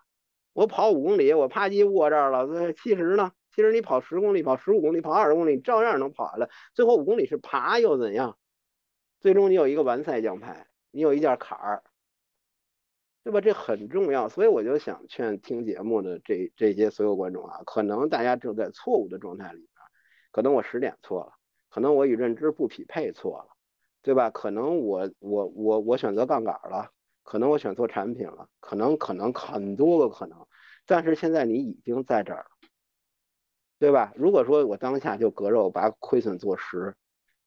[0.53, 2.72] 我跑五公里，我啪叽卧这儿了。
[2.74, 6.49] 其实呢，其实你跑十公里、跑十五公里、跑二十公里，照样能跑下来。
[6.74, 8.38] 最后五公里是爬又怎样？
[9.18, 11.82] 最终你有一个完赛奖牌，你有一件坎儿。
[13.25, 13.41] 对吧？
[13.41, 19.70] 这很重要，所以我就想劝听节目的这这些所有观众啊，可能大家正在错误的状态里边，
[20.31, 21.33] 可能我时点错了，
[21.70, 23.57] 可能我与认知不匹配错了，
[24.03, 24.29] 对吧？
[24.29, 26.91] 可能我我我我选择杠杆了，
[27.22, 30.47] 可能我选错产品了，可能可能很多个可能，
[30.85, 32.68] 但是现在你已经在这儿了，
[33.79, 34.12] 对吧？
[34.16, 36.95] 如果说我当下就割肉把亏损做实，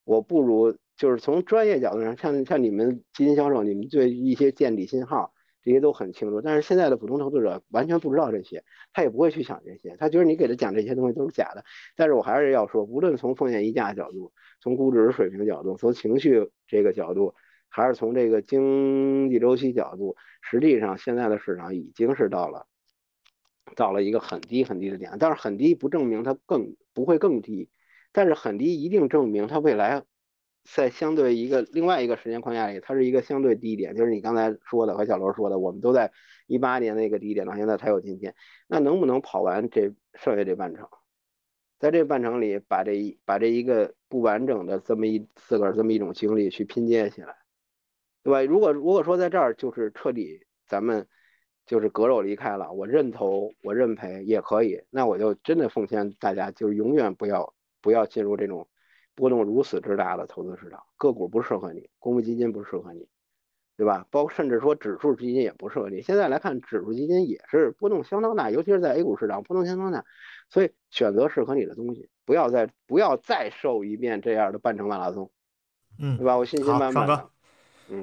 [0.05, 5.31] 我不如就是从专业角度上，像像你们基金销售，你们对一些见底信号。
[5.67, 8.63] 这些都很清楚，但是现在的普通投资者完全不知道这些，
[8.93, 11.65] 他也不会去想这些，他觉得你给他讲这些东西都是假的。
[11.97, 17.35] 但是我还是要说，无论从风险溢价角度，从估值水平角度，从情绪这个角度，
[17.67, 22.65] 还是从这个经济周期角度，实际上现在的市场已经是到了，
[23.75, 25.17] 到了一个很低很低的点。
[25.19, 27.69] 但是很低不证明它更不会更低，
[28.13, 30.05] 但是很低一定证明它未来。
[30.75, 36.11] 在相对一个另外一个时间框架里，它是一个相对低点，就是你刚才说的和小罗说的，我们都在
[36.45, 38.35] 一八年那个低点到现在才有今天。
[38.67, 40.87] 那能不能跑完这剩下这半程，
[41.79, 47.37] 在这半程里把这一把这一个不完整的这么一自个儿这么一种经历去拼接起来，
[48.23, 48.41] 对吧？
[48.43, 51.07] 如果如果说在这儿就是彻底咱们
[51.65, 58.67] 就是割肉离开了，我认投我认赔也可以，那我就真的奉劝大家，就是永远不要不要进入这种。
[59.17, 63.07] 波动如此之大的投资市场，个股不适合你，公募基金不适合你，
[63.75, 64.05] 对吧？
[64.11, 66.03] 包括甚至说指数基金也不适合你。
[66.03, 70.05] 现在来看，指数基金也是波动相当大，尤其是在 A 股市场波动相当大，
[70.51, 75.31] 所以选择适合你的东西，不要再不要再受一遍这样的半程马拉松，
[75.97, 76.37] 嗯，对吧？
[76.37, 77.27] 我信心满满。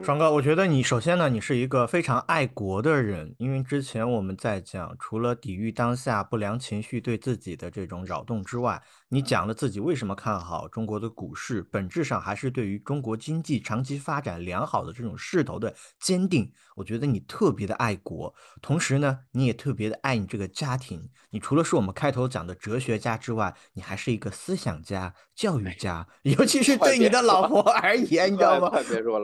[0.03, 8.81] 爽哥，我觉得你首先呢，你是一个非常爱国的人，因为之前我们在讲，除了抵御当下不良情绪对自己的这种扰动之外，
[9.15, 16.53] 你讲了自己为什么看好中国的股市，本质上还是对于中国经济长期发展良好的这种势头的坚定。
[16.75, 21.09] 我觉得你特别的爱国，同时呢，你也特别的爱你这个家庭。
[21.31, 28.69] 你除了是我们开头讲的哲学家之外，你还是一个思想家、教育家，尤其 是对你的老婆而言， 你知道吗？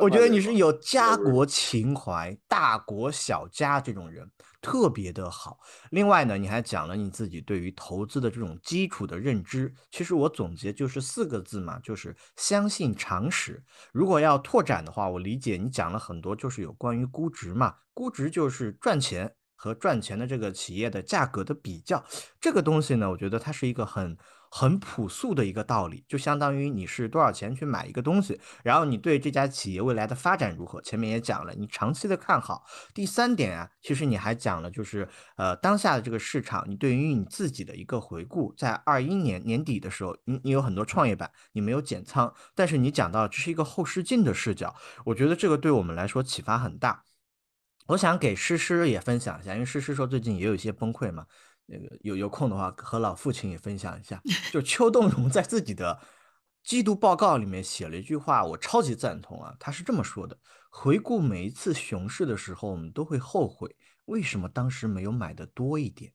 [0.01, 4.31] 我觉得你是有家国情怀、大国小家这种人。
[4.63, 5.59] 特别的好。
[5.91, 9.75] 另外呢，你还讲了你自己对于投资的这种基础的认知。
[9.91, 13.63] 其实我总结就是四个字嘛，就是相信常识。
[13.93, 17.77] 如果要拓展的话，我理解你讲了很多，就是有关于估值嘛。
[17.95, 22.05] 估值就是赚钱和赚钱的这个企业的价格的比较。
[22.41, 24.17] 这个东西呢，我觉得它是一个很。
[24.51, 30.83] 很朴素的一个道理，就相当于你是多少钱去买一个东西，然后你对这家企业未来的发展如何？
[30.83, 32.65] 前面也讲了，你长期的看好。
[32.93, 44.75] 第三点啊，其实你还讲了，就是呃当下的这个市场，你对于你自己的一个回顾，在二一年年底的时候，你你有很多创业板，你没有减仓，但是你讲到这是一个后视镜的视角，
[45.05, 47.05] 我觉得这个对我们来说启发很大。
[47.87, 51.27] 我想给诗诗也分享一下，因为诗诗说最近也有一些崩溃嘛。
[51.71, 54.21] 那个有有空的话，和老父亲也分享一下。
[54.51, 56.01] 就邱栋荣在自己的
[56.65, 59.55] 季度报告里面写了一句话，我超级赞同啊。
[59.61, 60.37] 他是这么说的：
[60.71, 66.13] 回顾每一次熊市的时候，我们都会后悔为什么当时没有买的多一点。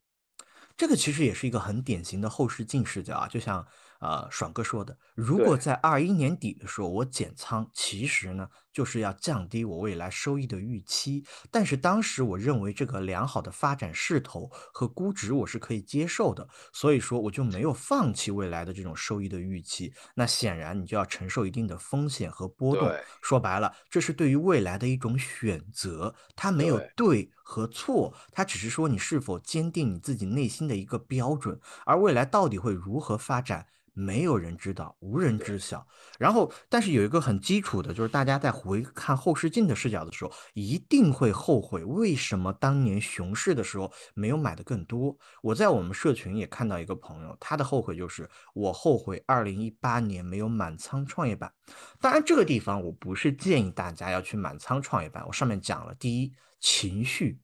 [0.77, 3.27] 这个其实也是一个很典型的后视镜视角啊。
[3.29, 3.65] 就像
[4.01, 11.23] 呃，爽哥说的，如果在二一年底的时候我减仓，其实呢就是要降低我未来收益的预期。
[11.49, 19.93] 但是当时我认为这个良好的发展势头和估值我是可以接受的，所以说我就没有放弃未来的这种收益的预期。
[20.15, 22.91] 那显然你就要承受一定的风险和波动。
[23.21, 31.57] 说白了，这是对于未来的一种选择，它没有对对和错，它只是说你是否坚定你自己内心的一个标准。
[31.85, 35.87] 而未来到底会如何发展，没有人知道，无人知晓。
[36.19, 45.15] 然后，但是有一个很基础的，就是大家在回看后视镜的视角的时候，一定会后悔为什么当年熊市的时候没有买的更多。
[45.41, 51.53] 我在我们社群也看到一个朋友，他的后悔就是我后悔二零一八年没有满仓创业板。
[52.01, 55.25] 当然，这个地方我不是建议大家要去满仓创业板。
[55.27, 57.39] 我上面讲了，第一，情绪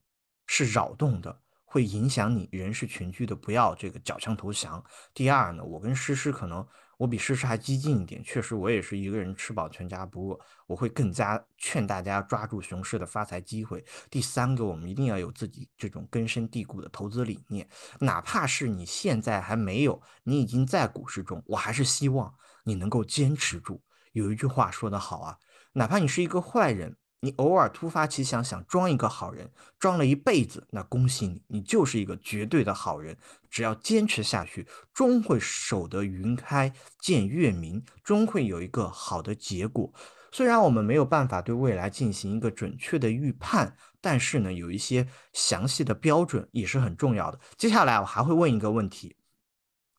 [0.47, 4.83] 是扰动的，会影响你，人是群居的，不要这个缴枪投降。
[5.13, 6.65] 第二呢，我跟诗诗可能
[7.01, 13.83] 我比事实还激进一点，确实我也是一个人吃饱全家不饿，我会更加劝大家抓住熊市的发财机会。
[14.11, 17.67] 第三个，我们一定要有自己这种根深蒂固的投资理念，
[18.01, 22.31] 哪怕是你现在还没有，你已经在股市中，我还是希望
[22.65, 23.81] 你能够坚持住。
[24.11, 25.35] 有一句话说得好啊，
[25.73, 26.95] 哪怕你是一个坏人。
[27.23, 29.47] 你偶尔突发奇想想装一个好人，
[29.77, 33.15] 装了一辈子，那恭喜你，你就是一个绝对的好人。
[33.47, 39.93] 只要坚持下去，终会守得云开见月明，终会有一个好的结果。
[40.31, 47.39] 虽然我们没有办法对未来进行一个准确的预判，但是呢，有一些详细的标准也是很重要的。
[47.55, 49.15] 接下来我还会问一个问题，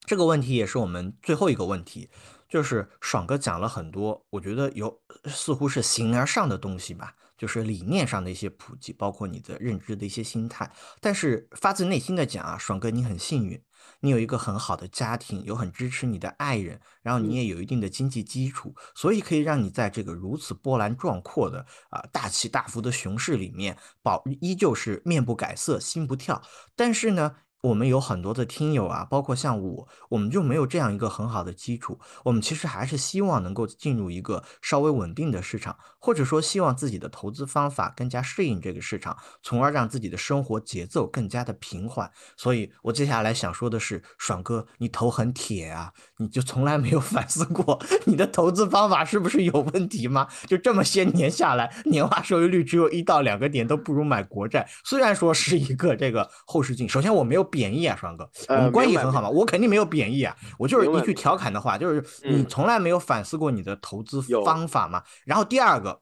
[0.06, 2.10] 这个问题也是我们最后一个问题。
[2.52, 4.94] 就是爽哥讲了很多，我觉得有
[5.24, 10.70] 似乎是形而上的东西吧，就是理念上的一些普及，包括你的认知的一些心态。
[11.00, 13.58] 但是发自内心的讲啊，爽哥你很幸运，
[14.00, 26.42] 你有一个很好的家庭，有很支持你的爱人，然后你也有一定的经济基础，所以可以让你在这个如此波澜壮阔的啊大起大伏的熊市里面，保依旧是面不改色心不跳。
[26.76, 27.34] 但是呢。
[27.62, 31.96] 我们有很多的听友啊，包括像我，我们就没有这样一个很好的基础。
[32.24, 42.10] 我们其实还是希望能够进入一个稍微稳定的市场，或者说希望自己的投资方法更加适应这个市场，从而让自己的生活节奏更加的平缓。
[42.36, 50.26] 所以我接下来想说的是，爽哥，你头很铁啊，你就从来没有 反思过你的投资方法是不是有问题吗？
[50.48, 54.68] 就这么些年下来，年化收益率只有一到两个点，都不如买国债。
[54.84, 57.51] 虽然说是一个这个后视镜，首先我没有。
[57.52, 65.04] 贬义啊，双哥，我们关系很好嘛，我肯定没有贬义啊，我就是一句调侃的话，就是你从来没有反思过你的投资方法嘛。
[65.26, 66.00] 然后第二个，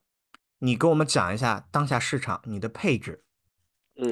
[0.59, 3.23] 你跟我们讲一下当下市场你的配置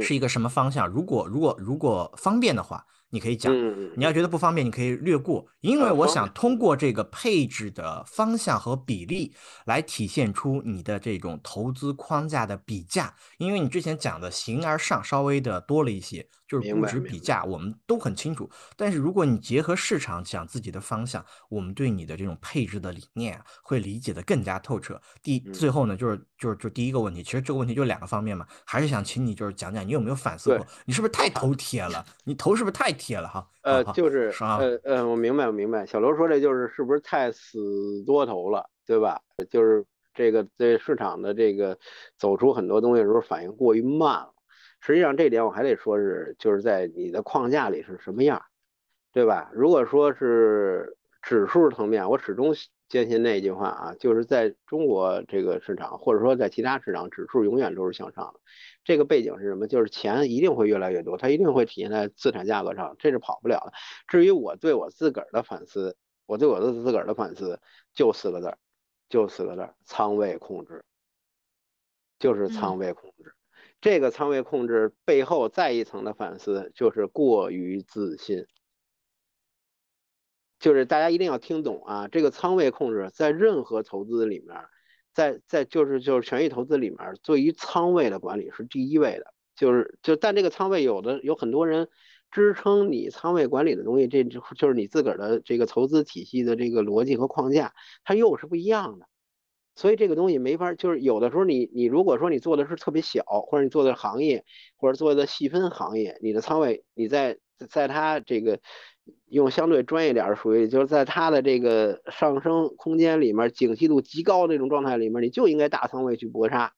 [0.02, 0.86] 是一个什么方向？
[0.88, 2.86] 如果如果如果方便的话。
[3.12, 3.52] 你可以讲，
[3.98, 9.34] 你要觉得不方便，你可以略过，因为我想通过这个配置的方向和比例
[9.66, 13.14] 来体现出你的这种投资框架的比价。
[13.38, 18.50] 因为你之前讲的形而上稍微的多了一些，就是估值比价，我们都很清楚。
[18.76, 25.02] 但是如果你结合市场讲自己的方向，我们对你的这种配置的理念啊，会理解的更加透彻。
[25.24, 32.06] 第最后呢，就是就是就第一个问题，其实这个问题就两个方面嘛，还是想请你就是讲讲你有没有反思过，你是不是太头铁了？
[32.24, 32.90] 你头是不是太？
[33.00, 35.86] 铁了哈，呃，就是呃呃，我明白，我明白。
[35.86, 39.22] 小刘说这就是是不是太死多头了，对吧？
[39.50, 41.78] 就是这个对市场的这个
[42.18, 44.34] 走出很多东西的时候反应过于慢了。
[44.82, 48.42] 实际上这点我还得说是就是在你的框架里是什么样，
[49.14, 49.50] 对吧？
[49.54, 52.54] 如果说是指数层面，我始终
[52.90, 58.40] 坚信那句话啊，就是在中国这个市场或者说在其他市场，指数永远都是向上的。
[58.84, 59.68] 这个背景是什么？
[59.68, 63.74] 就是钱一定会越来越多，它一定会体现在资产价格上，这是跑不了的。
[64.08, 67.62] 至于我对我自个儿的反思，我对我的自个儿的反思
[67.94, 68.58] 就四个字儿，
[69.08, 70.84] 就四个字儿：仓位控制，
[72.18, 73.34] 就是仓位控制。
[73.82, 78.48] 这个仓位控制背后再一层的反思，就是过于自信。
[80.60, 84.58] 就是大家一定要听懂啊，这个仓位控制在任何投资里面。
[85.12, 91.90] 在在就是就是权益投资里面，对于仓位的管理是第一位的，就是就但这个仓位有的有很多人
[92.32, 99.08] 支撑你仓位管理的东西，这就是你自个儿的这个投资体系的这个逻辑和框架，它又是不一样的，
[99.76, 104.46] 所以这个东西没法，就是有的时候你你如果说你做的是特别小，或者你做的行业，
[104.78, 108.60] 或者做的细分行业，你的仓位你在在它这个。
[109.28, 116.74] 用相对专业点儿，属于就是在它的这个上升空间里面，景气度极高那种状态里面，你就应该大仓位去搏杀，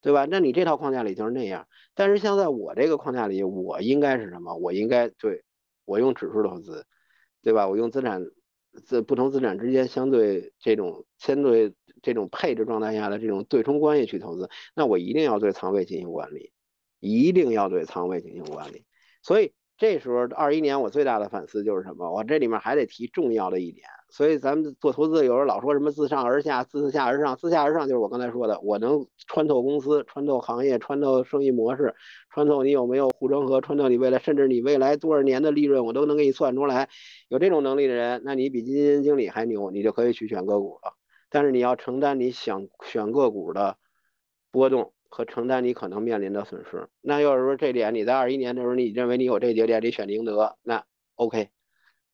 [0.00, 0.26] 对吧？
[0.30, 1.66] 那你这套框架里就是那样。
[1.94, 4.56] 但是像在我这个框架里，我应该是什么？
[4.56, 5.44] 我应该对
[5.84, 6.86] 我用指数投资，
[7.42, 7.68] 对吧？
[7.68, 8.24] 我用资产
[8.84, 16.52] 资不同资产之间相对这种相对这种配置状态下的这种对冲关系去投资，那我一定要对仓位进行管理，
[17.00, 18.84] 一定要对仓位进行管理。
[19.22, 22.10] 所以这时候二一年我最大的反思就是什么？
[22.12, 23.86] 我这里面还得提重要的一点。
[24.10, 27.36] 所以咱们做投资，有时候老说什么自上而下、自下而上。
[27.36, 31.94] 自下而上就是我刚才说的，我能穿透公司、穿透行业、穿透生意模式、
[32.30, 36.88] 穿透你有没有护城河、穿透你未来，甚至你未来多少年的利润，我都能给你算出来。
[37.28, 40.94] 有这种能力的人，那你比基金经理还牛，你就可以去选个股了。
[41.30, 43.76] 但是你要承担你想选个股的
[44.50, 46.88] 波动和承担你可能面临的损失。
[47.00, 50.84] 那要是说这点你在二一年的时候，你认为你有这几点，你选宁德，那
[51.16, 51.50] OK，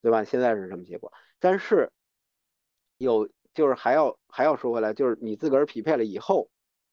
[0.02, 0.24] 对吧？
[0.24, 1.12] 现在是什么结果？
[1.38, 1.90] 但是
[2.96, 6.48] 有就是还要还要说回来，就是你自个儿匹配了以后，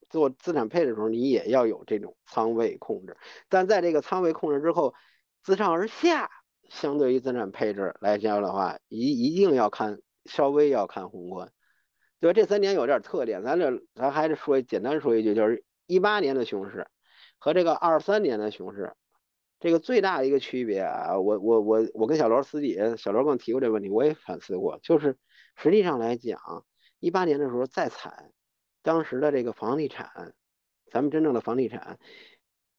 [0.10, 3.18] 做资产配置的时候，你也要有这种仓位控制。
[3.50, 4.94] 但在这个仓位控制之后，
[5.44, 6.30] 自上而下，
[6.70, 11.52] 相对于资产配置来讲的话，一一定要看稍微要看宏观，
[12.20, 12.34] 对吧？
[12.34, 16.88] 这三年有点特点，咱这咱还是说简单说一句，就是一八年的熊市
[17.38, 18.94] 和这个二三年的熊市。
[19.60, 25.18] 这个最大的一个区别啊，我我我我跟小罗私底下，小罗跟我提过这个问题，我也反思过，就是
[25.56, 26.66] 实际上来讲，
[27.00, 28.32] 一八年的时候再惨，
[28.82, 30.34] 当时的这个房地产，
[30.90, 32.00] 咱们真正的房地产，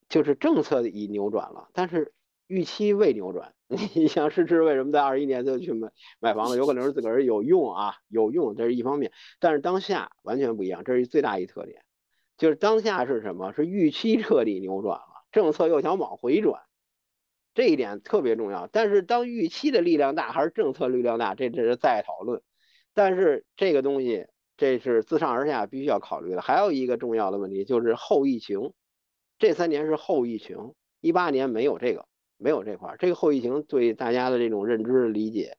[0.09, 2.13] 就是政策已扭转了，但是
[2.49, 3.55] 预期未扭转。
[3.95, 6.57] 你想，是是为什么在二一年就去买买房子？
[6.57, 11.85] 有可能是自个儿有用啊，有用，这是一方面，但是当下完全不一样，这是最大一特点，
[12.43, 13.53] 就是当下是什么？
[13.53, 16.61] 是预期彻底扭转了，政策又想往回转。
[17.55, 22.43] 这一点特别重要，但是当预期的力量大还是政策力量大，这这是再讨论。
[22.95, 24.27] 但是这个东西，
[24.57, 26.43] 这是自上而下必须要考虑的。
[26.43, 28.73] 还有一个重要的问题就是后疫情，
[29.39, 32.07] 这三年是后疫情，一八年没有这个，
[32.39, 32.97] 没有这块儿。
[32.99, 35.57] 这个后疫情对大家的这种认知理解，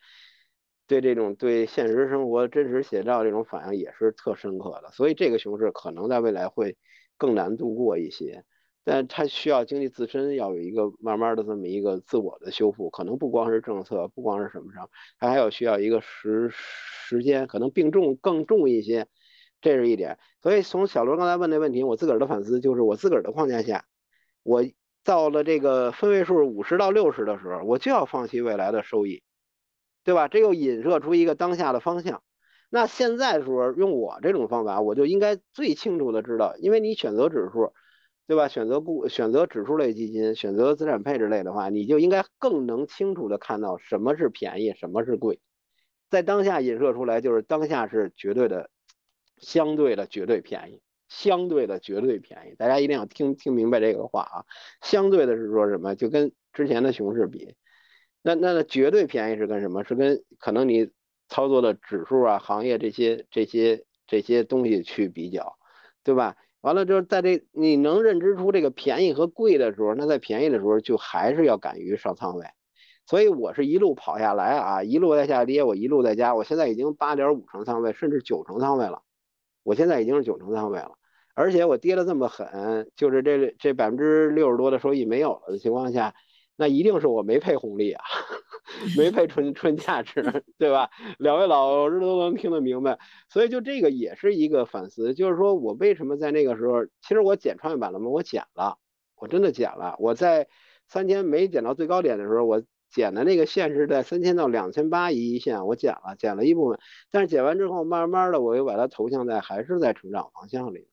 [0.88, 4.92] 对这种对现实生活真实写照这种反应也是特深刻的。
[4.92, 6.78] 所以这个熊市可能在未来会
[7.18, 8.44] 更难度过一些。
[8.86, 19.08] 但它需要经济自身要有一个慢慢的这么一个自我的修复，可能不光是政策，不光是什么上，它还要需要一个时时间，可能病重更重一些，
[19.62, 20.20] 这是一点。
[20.42, 23.86] 所以从小罗刚才问的问题，我自个儿的反思就是，我自个儿的框架下，
[24.44, 24.66] 我
[25.06, 29.24] 到了这个分位数五十到六十的时候，我就要放弃未来的收益，
[30.04, 30.28] 对吧？
[30.28, 32.22] 这又引射出一个当下的方向。
[32.70, 37.74] 那现在的时候用我这种方法，我就应该最清楚的知道，因为你选择指数。
[38.26, 38.48] 对吧？
[38.48, 45.42] 选择股、选择指数类基金、选择资产配置类的话，你就应该更能清楚的看到什么是便宜，什么是贵。
[46.10, 48.70] 在当下引射出来，就是当下是绝对的、
[49.40, 52.56] 相对的绝对便宜，相对的绝对便宜。
[52.56, 54.46] 大家一定要听听明白这个话啊！
[54.82, 55.94] 相对的是说什么？
[55.94, 57.56] 就跟之前的熊市比，
[58.24, 59.84] 那那那绝对便宜是跟什么？
[59.84, 60.90] 是跟可能你
[61.28, 65.58] 操作的指数啊、行业这些、这些、这些东西去比较，
[66.04, 66.38] 对吧？
[66.62, 72.46] 完了之后，在这你能认知出这个便宜和贵的时候，那在便宜的时候就还是要敢于上仓位。
[73.06, 79.02] 所以我是一路跑下来啊，一路在下跌，我一路在加，我现在已经八点五成仓位，甚至九成仓位了。
[79.64, 80.92] 我现在已经是九成仓位了，
[81.34, 86.16] 而且我跌的这么狠，就是这这百分之六十多的收益没有了的情况下。
[86.56, 88.04] 那一定是我没配红利啊，
[88.96, 90.22] 没配纯纯价值，
[90.60, 90.90] 对吧？
[91.18, 98.10] 两位老师都能听得明白，所以就这个也是一个反思，就是说我为什么在那个时候，其实我减创业板了吗？
[98.10, 98.78] 我减了，
[99.16, 99.96] 我真的减了。
[99.98, 100.48] 我在
[100.88, 106.80] 三千没减到最高点的时候，我减的那个线是在三千到两千八一线，我减了，减了一部分。
[107.10, 110.88] 但是减完之后，慢慢的我又把它投向在还是在成长方向里，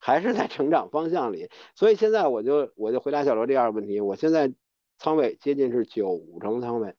[0.00, 1.48] 还是在成长方向里。
[1.76, 4.52] 所以现在我就我就回答小罗第二个问题，我现在。
[5.00, 6.94] 仓位接近是九成仓位，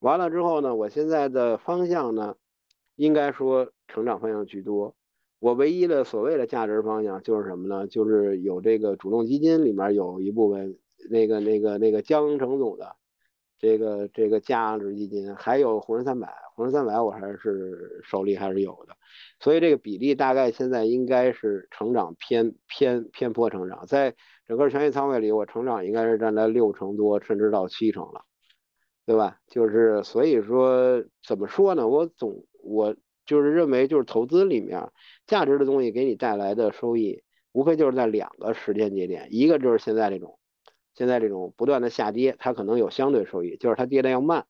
[0.00, 2.34] 完了之后呢，我现在的方向呢，
[2.96, 4.96] 应该说成长方向居多。
[5.38, 7.86] 我唯一的所谓的价值方向就是什么呢？
[7.86, 10.76] 就是有这个主动基金里面有一部分
[11.08, 12.96] 那个那个那个江城总的
[13.60, 18.96] 这个这个价值基金，还有沪深三百，沪深三百我还是手里还是有的。
[19.38, 24.16] 所以这个比例大概现在应该是成长偏偏偏颇成长，在。
[24.46, 28.24] 整个权益仓位里，我成长应该是占在六成多，甚至到七成了，
[29.04, 29.38] 对吧？
[29.48, 31.88] 就是所以说，怎么说呢？
[31.88, 32.94] 我总我
[33.24, 34.90] 就是认为，就是投资里面
[35.26, 37.22] 价值的东西给你带来的收益，
[37.52, 40.38] 无非就是在两个时间节点，一个就是现在这种，
[40.94, 44.46] 现在这种不断的下跌，它可能有相对收益，就是它跌的要慢。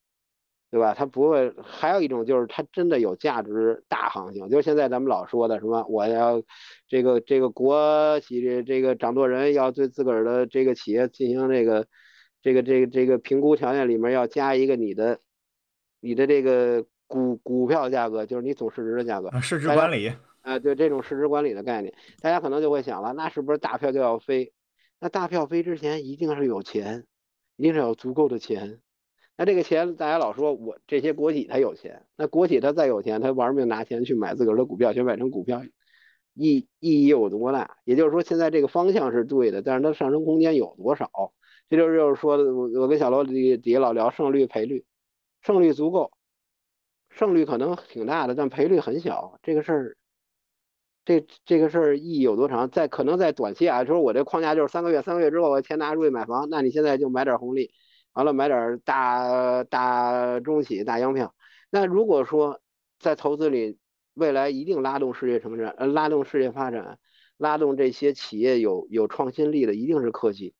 [0.76, 0.92] 对吧？
[0.92, 6.42] 它不会，还有一种就是它真的有价值大行情，就是现在咱们老说的什么，我要
[6.86, 11.86] 这个这个国企这个掌舵人要对自个儿的这个企业进行这个
[12.42, 15.18] 这个这个这个评估条件里面要加一个你的
[16.00, 20.12] 你的这个股股票价格，就是你总市值的价格，啊，市值管理，
[20.42, 24.52] 啊，对这种市值管理的概念，大家可能就会想了，那是不是大票就要飞？
[25.00, 27.06] 那大票飞之前一定是有钱，
[27.56, 28.80] 一定是有足够的钱。
[29.38, 35.62] 那这个钱，大家老说我这些国企他有钱，那国企他再有钱，他玩命拿钱去买自个儿的股票，去买成股票，
[36.32, 37.76] 意意义有多大？
[37.84, 41.10] 也就是说，现在这个方向是对的，但是它上升空间有多少？
[41.68, 44.86] 这就是就是说，我我跟小罗底底下老聊胜率赔率，
[45.42, 46.12] 胜率足够，
[47.10, 49.38] 胜率可能挺大的，但赔率很小。
[49.42, 49.96] 这个事儿，
[51.04, 52.70] 这这个事儿意义有多长？
[52.70, 57.72] 在可能在短期啊，就是我这框架就是三个月，三个月之后我钱拿出去买房，那你现在就买点红利。
[58.16, 61.34] 完了，买点大大中企、大央票。
[61.68, 62.62] 那如果说
[62.98, 63.78] 在投资里，
[64.14, 66.98] 未来一定拉动世界成长，拉动世界发展，
[67.36, 70.54] 拉动这些企业有有创新力的，一定是科技，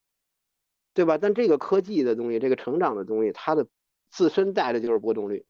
[0.92, 1.16] 对吧？
[1.16, 3.66] 但这个科技的东西，这个成长的东西，它的
[4.10, 5.46] 自身带的就是波动率，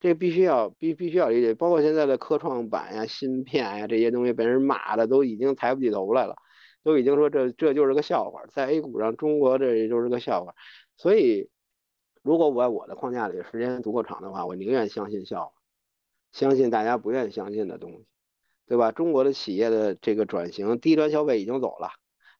[0.00, 1.54] 这必须要必必须要理解。
[1.54, 6.36] 包括现在的科创板呀、芯片呀这些东西，被人骂的都已经抬不起头来了，
[6.82, 10.54] 都已经说这这就是个笑话，在 A 股上，中国这也就是个笑话。
[11.02, 11.50] 所以，
[12.22, 15.52] 如果我在我的框架里时间足够长的话，我宁愿相信笑话，
[16.30, 18.06] 相信大家不愿意相信的东西，
[18.68, 18.92] 对吧？
[18.92, 21.88] 中国的企业的这个转型，低端消费已经走了，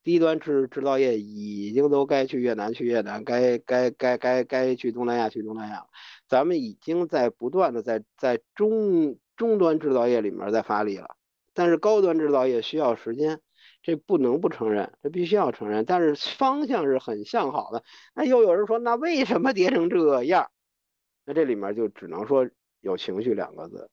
[0.05, 5.87] 低端制制造业已经都该去越南去越南，该该该该该去东南亚去东南亚了。
[6.29, 11.17] 咱们已经在不断的在在中中端制造业里面在发力了，
[11.53, 13.41] 但是高端制造业需要时间。
[13.83, 15.85] 这不能不承认，这必须要承认。
[15.85, 17.83] 但是方向是很向好的。
[18.15, 20.51] 那又有人说，那为什么跌成这样？
[21.25, 22.49] 那这里面就只能说
[22.81, 23.91] 有情绪两个字，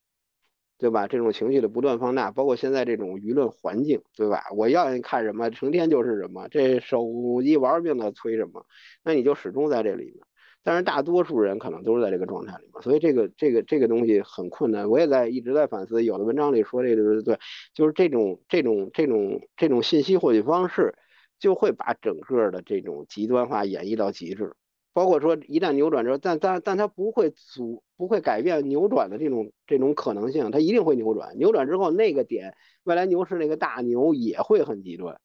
[0.78, 1.08] 对吧？
[1.08, 4.46] 这种情绪的不断放大，包括现在这种舆论环境，对吧？
[4.56, 7.04] 我要你看什么，成天就是什么，这手
[7.44, 8.66] 机玩命的催什么，
[9.04, 10.29] 那你就始终在这里面。
[10.62, 14.90] 但是大多数人可能都是在这个状态里面，所以这个这个这个东西很困难。
[14.90, 17.40] 我也在一直在反思，有的文章里说这个对，
[17.74, 20.94] 就是这种这种这种这种信息获取方式，
[21.40, 24.54] 就会把整个的这种极端化演绎到极致。
[24.92, 31.38] 包括说一旦扭转之后，但但但它不会阻不会改变扭转的这种这种可能性，它一定会扭转。
[31.38, 32.54] 扭转之后那个点，
[32.84, 35.20] 未来牛市那个大牛也会很极端。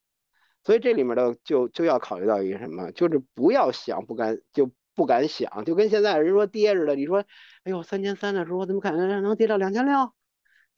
[0.63, 4.71] 所以这里面的就就要考虑到一个什么，就是不要想不敢就。
[4.95, 6.95] 不敢想，就跟现在人说跌似的。
[6.95, 7.25] 你说，
[7.65, 10.13] 哎呦，三千三的时候怎么可能能跌到两千六？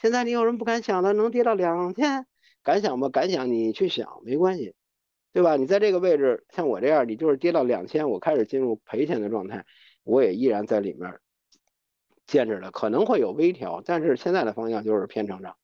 [0.01, 2.27] 现在你有什么不敢想的，能跌到两千？
[2.63, 3.09] 敢想吗？
[3.09, 4.75] 敢想，你去想没关系，
[5.33, 5.57] 对吧？
[5.57, 9.65] 你在这个位置，像我这样，你就是跌到两千，我开始进入赔钱的状态，
[10.03, 11.19] 我也依然在里面
[12.27, 15.57] 坚持的，可能会有微调，但是现在的方向就是偏成长，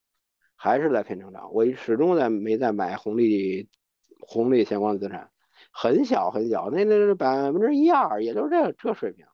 [0.55, 1.53] 还是在偏成长。
[1.53, 3.69] 我始终在没在买红利
[4.21, 5.31] 红利相关资产。
[5.73, 9.27] 很小很小，那那是百分之一二，也就是这这水平，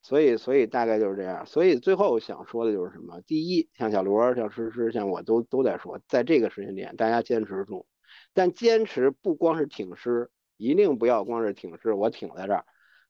[0.00, 1.46] 所以所以大概就是这样。
[1.46, 3.20] 所以最后想说的就是什么？
[3.20, 7.86] 第一，像小罗、像诗诗、像我都都在说，在这个时间点，大家坚持住。
[8.34, 12.64] 但坚持不光是挺尸，一定不要光是挺尸，我挺在这儿，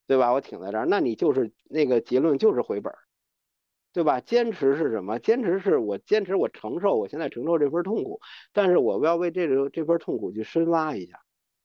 [0.06, 0.32] 对吧？
[0.32, 2.92] 我挺在这儿，那你就是那个结论就是回本，
[3.92, 4.20] 对吧？
[4.20, 5.18] 坚持是什么？
[5.18, 8.20] 坚持是我坚持，我承受，我现在承受这份痛苦，
[8.52, 11.20] 但是我要为这个这份痛苦去深挖一下。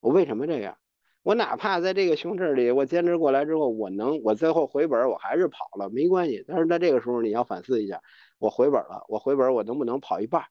[0.08, 0.78] 我为什么这样？
[1.22, 6.46] 我哪怕在这个熊市里，我坚持过来之后，我能，我最后回本，我还是跑了，没关系。
[6.48, 8.02] 但是在这个时候，你要反思一下，
[8.40, 10.46] 我回本了，我回本，我能不能跑一半？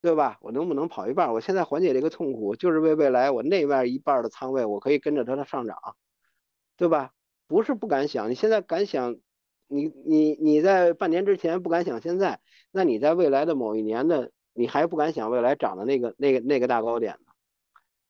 [0.00, 0.38] 对吧？
[0.42, 1.32] 我能不能跑一半？
[1.32, 5.76] 我现在缓解这个痛苦，就是为未来我内外一半的仓位，我可以跟着它的上涨，
[6.76, 7.10] 对吧？
[7.48, 9.16] 不是不敢想，你现在敢想，
[9.66, 12.38] 你你你在半年之前不敢想，现在，
[12.70, 17.18] 那你在未来的某一年的，你还不敢想未来涨的那个那个那个大高点？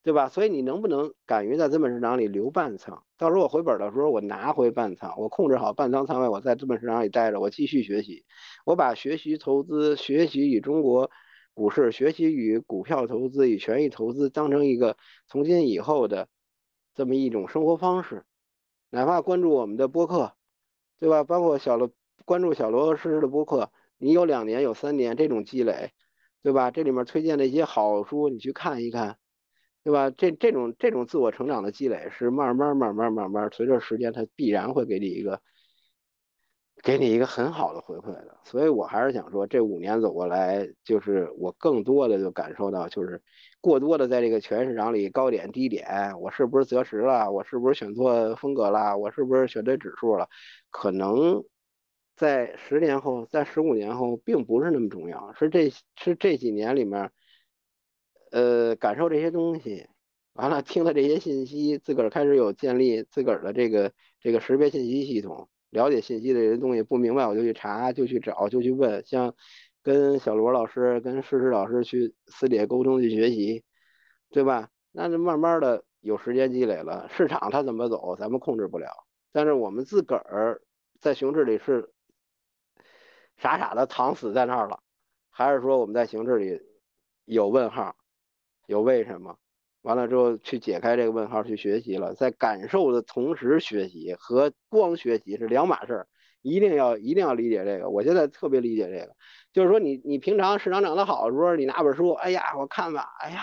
[0.07, 0.29] 对吧？
[0.29, 3.03] 所以你能不能敢于在资本市场里留半仓？
[3.19, 8.25] 到时候我回本的时候，我拿回半仓，我控制好半仓仓位，我在资本市场里待着，我继续学习，
[8.65, 11.11] 我把学习投资、学习与中国
[11.55, 14.97] 股市、学习与股票投资与权益投资当成一个
[15.27, 16.29] 从今以后的
[16.95, 18.25] 这么一种生活方式。
[18.91, 20.35] 哪怕关注我们的播客，
[21.01, 21.25] 对吧？
[21.25, 21.91] 包括小罗
[22.25, 25.91] 关注小罗和诗诗的播客，你有两年、有三年这种积累，
[26.45, 26.71] 对吧？
[26.71, 29.19] 这里面推荐的一些好书，你去看一看。
[29.87, 30.11] 对吧？
[30.11, 35.41] 这这种这种自我成长的积累是慢慢慢慢慢慢，随着时间，它必然会给你一个，
[36.83, 38.37] 给你一个很好的回馈的。
[38.43, 43.23] 所以我还是想说，这五年走过来，就是我更多的就感受到，就是
[43.61, 45.87] 过多的在这个全市场里高点低点，
[46.21, 47.31] 我是不是择时了？
[47.31, 48.99] 我是不是选错风格了？
[48.99, 50.29] 我是不是选对指数了？
[50.71, 51.45] 可能
[52.17, 57.13] 在十年后，在十五年后，并不是那么重要，是这是这几年里面。
[58.37, 59.89] 呃，感受这些东西，
[60.35, 69.35] 完了听了这些信息，自个儿开始有建立自个儿的这个这个识别信息系统，了解信息的人东西不明白，我就去查，就去找，就去问，像
[69.83, 73.65] 跟小罗老师、跟诗诗老师去私底下沟通去学习，
[74.29, 74.69] 对吧？
[74.93, 80.61] 那就慢慢的有时间积累了，市场它怎么走，咱们控制不了，但是我们自个儿
[81.01, 81.91] 在熊市里是
[83.39, 84.81] 傻傻的躺死在那儿了，
[85.31, 86.61] 还是说我们在熊市里
[87.25, 87.97] 有问号，
[88.67, 89.37] 有为什么？
[89.83, 96.09] 完了之后去解开这个问号，去学习了，在感受的同时学习和光学习是两码事儿，
[96.43, 97.89] 一定要一定要理解这个。
[97.89, 99.15] 我现在特别理解这个，
[99.53, 103.43] 就是说你你平常市场涨得好的时候，你拿本书，哎呀，我看吧，哎呀，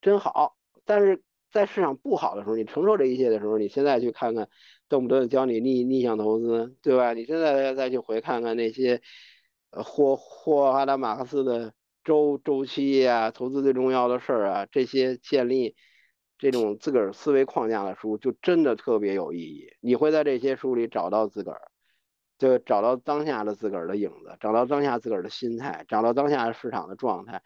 [0.00, 0.56] 真好。
[0.84, 4.48] 但是在市场不好的时候，你承受这一切的时候，你现在去看看，
[4.88, 7.12] 动不动教你逆逆向投资，对吧？
[7.14, 9.00] 你现在再去回看看那些，
[9.70, 11.72] 霍霍华德马克思的。
[12.04, 15.74] 周周期呀，投资最重要的事儿啊，这些建立
[16.38, 19.66] 这种自个儿思维框架的书，就真的特别有意义。
[19.80, 21.60] 你会在这些书里找到自个儿，
[22.38, 27.42] 就找到当下的自个儿的影子，找到当下自个儿的心态，找到当下市场的状态。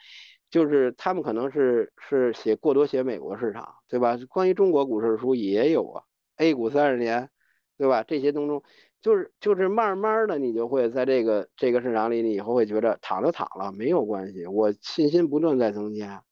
[0.50, 4.18] 就是他们可能是是写过多写美国市场，对吧？
[4.28, 6.02] 关于中国股市的书也有啊
[6.36, 7.30] ，A 股三十年，
[7.76, 8.02] 对吧？
[8.02, 8.62] 这些当中。
[9.00, 16.24] 就是就是慢慢的，你就会在这个这个市场里，你以后会觉得躺就躺了没有关系，我信心不断在增加，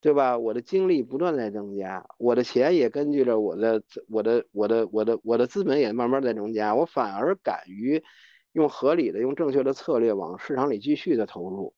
[0.00, 0.36] 对吧？
[0.36, 8.02] 我的精力不断在增加，我的钱也根据着我的我的我的我的我的资本也慢慢在增加，我反而敢于
[8.52, 11.74] 用合理的、用正确的策略往市场里继续的投入。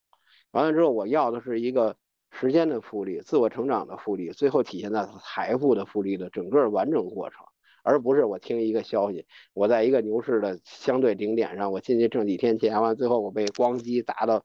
[0.53, 1.97] 完了之后，我要的是一个
[2.31, 7.45] 时间的复利、自我成长的复利，最后体现在财富的复利的整个完整过程。
[7.83, 14.45] 而不是我听一个消息，我在一个牛市的相对顶点上，我进去挣几天钱，完最后我被咣叽砸到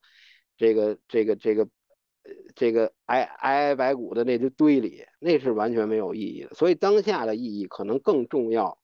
[0.58, 1.68] 这个这个这个
[2.56, 6.54] 这个挨挨挨白骨的那堆堆里，那是完全没有意义的。
[6.56, 8.80] 所以当下的意义可能更重要，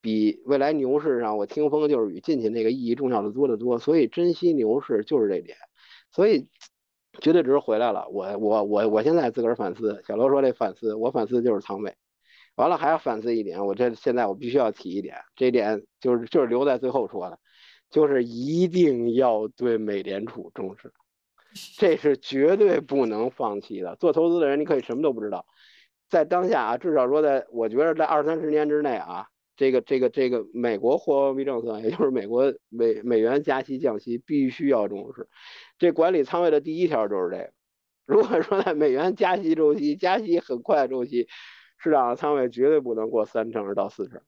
[0.00, 3.78] 比未来牛市上我听风就是雨进去那个意义重要的多得多。
[3.78, 5.56] 所以珍惜牛市就是这点。
[6.10, 6.48] 所以
[7.20, 8.08] 绝对值回来了。
[8.08, 11.94] 我我我我现在自个儿反思，小罗说这反思，我反思就是仓位。
[12.56, 17.38] 完了还要反思一点，我这现在我必须要提一点，这点就是就是留在最后说的，
[17.90, 20.92] 就是一定要对美联储重视，
[21.76, 23.94] 这是绝对不能放弃的。
[23.96, 25.44] 做投资的人你可以什么都不知道，
[26.08, 35.28] 在当下啊，至少说在我觉得在二三十年之内啊，这个这个这个美国货币政策，也就是美国美美元加息降息必须要重视。
[35.78, 37.52] 这管理仓位的第一条就是这个，
[38.06, 41.28] 如果说在美元加息周期，加息很快周期。
[41.76, 44.20] 市场的仓位绝对不能过三成到四成。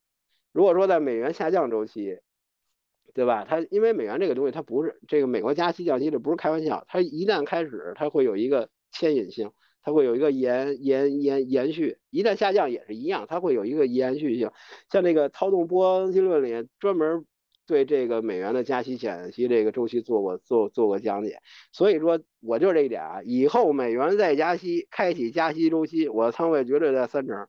[0.52, 2.18] 如果说在美元下降周期，
[3.14, 3.44] 对吧？
[3.48, 6.84] 它因为美元这个东西，它不是这个美国加息降息，这不是开玩笑。
[6.88, 9.50] 它一旦开始，它会有一个牵引性，
[9.82, 11.98] 它会有一个延延延延续。
[12.10, 14.50] 一旦下降也是一样，它会有一个延续性。
[14.90, 17.24] 像那个操纵波恩理论里专门。
[17.68, 21.38] 对这个美元的加息减息这个周期做过做做过讲解，
[21.70, 27.46] 所以说我就这一点啊，以后美元再加息，开启加息周期，我的仓位绝对在三成，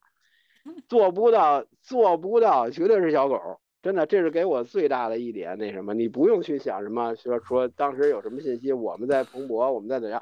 [0.89, 3.39] 做不到做不到，绝对是小狗，
[3.81, 10.21] 真的，这是给我最大的一点那什么，你不用去想什么说说当时有什么信息，我们在蓬勃，我们在怎样。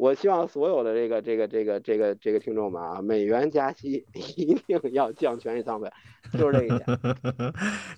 [0.00, 4.02] 我希望所有的这个这个这个这个这个听众们啊，美元加息
[4.34, 5.92] 一定要降权益仓位，
[6.32, 6.82] 就是这一点。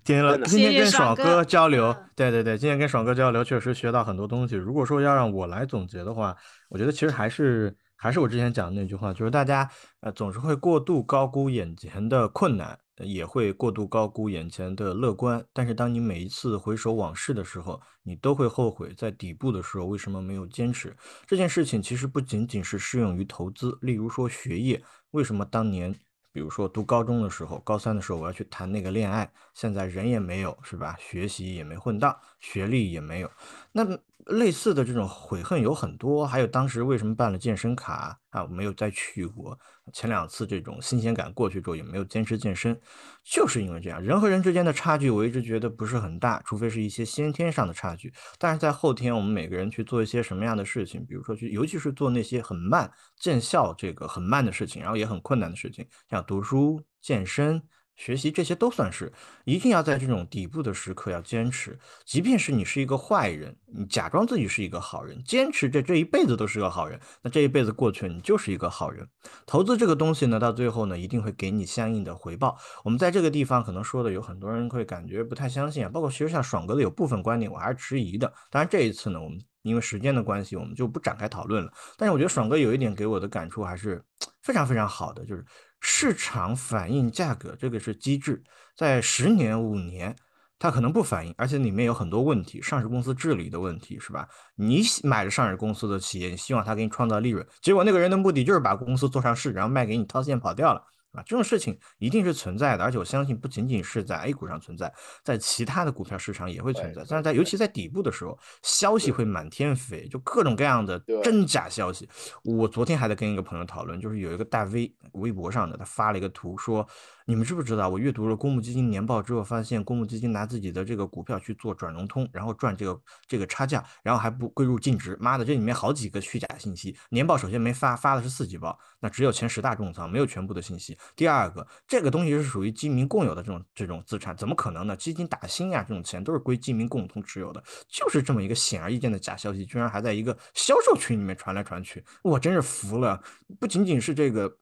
[0.02, 4.56] 今天了，今天跟爽哥交流，对对对，今天跟爽哥交流确实学到很多东西。
[4.56, 6.36] 如果说要让我来总结的话，
[6.68, 9.70] 我觉得其实还是还是我之前讲的那句话，就是大家
[10.00, 12.76] 呃总是会过度高估眼前的困难。
[12.98, 20.96] 也会过度高估眼前的乐观，但是当你每一次回首往事的时候，你都会后悔在底部的时候为什么没有坚持。
[21.26, 24.82] 这件事情其实不仅仅是适用于投资，例如说学业，
[25.12, 25.94] 为什么当年，
[26.32, 30.96] 比如说读高中的时候，高三的时候我要去谈那个恋爱，现在人也没有，是吧？
[31.00, 33.30] 学习也没混到，学历也没有，
[33.72, 33.98] 那。
[34.26, 39.58] 类似的这种悔恨有很多，还有当时为什么办了健身卡啊，没有再去过。
[39.92, 42.80] 前两次这种新鲜感过去之后，也没有坚持健身，
[43.24, 44.00] 就是因为这样。
[44.00, 48.14] 人和人之间的差距，我一直觉得不是很大，除非是一些先天上的差距。
[48.38, 52.88] 但是在后天，我们每个人去做一些什么样的事情，比如说去，尤其是做那些很慢
[53.18, 57.60] 见效、这个很慢的事情，然后也很困难的事情，像读书、健身。
[57.94, 59.12] 学习这些都算是，
[59.44, 69.06] 一定要在这种底部的时刻要坚持，即便是你是一个坏人，你假装自己是一个好人，坚持这这一辈子都是个好人，那这一辈子过去，你就是一个好人。
[69.46, 72.58] 投资这个东西呢，到最后呢，一定会给你相应的回报。
[72.82, 78.32] 我们在这个地方可能说的有很多人会感觉不太相信啊，包括其实像爽哥的有部分观点我还是迟疑的。
[78.50, 81.72] 当然这一次呢，我们因为时间的关系，我们就不展开讨论了。
[81.96, 84.02] 但是我觉得爽哥有一点给我的感触还是
[84.42, 85.44] 非常非常好的，就是。
[85.84, 88.40] 市场反映价格，这个是机制，
[88.76, 90.14] 在十年、五年，
[90.56, 94.28] 它可能不反映，而且里面有很多问题，上市公司治理的问题，是吧？
[94.54, 100.80] 你买了上市公司的企业，你希望他给你创造利润，结果那个人的目的就是把公司做上市，然后卖给你套现跑掉了。
[101.12, 107.04] 啊，这种事情一定是存在的，而且我相信不仅仅是在 A 股上存在，在其他的股票市场也会存在。
[107.08, 112.08] 但是在尤其在底部的时候，消息会满天飞，就各种各样的真假消息。
[112.42, 116.88] 我昨天还在跟一个朋友讨论，就是有一个大 V 微博上的，他发了一个图说。
[117.26, 117.88] 你们知不知道？
[117.88, 125.16] 我阅读了公募基金年报之后，发现公募基金拿自己的这个股票去做转融通，然后赚这个这个差价，然后还不归入净值。
[125.20, 126.96] 妈的，这里面好几个虚假信息。
[127.10, 130.96] 年报首先没发，发的是四季报，那只有前十大重仓，没有全部的信息。
[131.14, 134.96] 第二个，这个东西是属于基民共有的这种这种资产，怎么可能呢？
[134.96, 143.22] 基金打新啊，这种钱都是归基民共同持有的，就是这么一个显而易见的假消息，居然还在一个销售群里面传来传去，我真是服了。
[143.60, 144.52] 不仅仅是这个。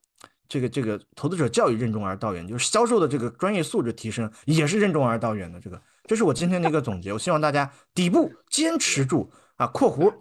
[0.51, 5.61] 这个这个投资者教育任重而道远，就是销售的这个专业素质提升也是任重而道远的。
[5.61, 7.13] 这个，这是我今天的一个总结。
[7.13, 10.13] 我希望大家底部坚持住啊！（括弧）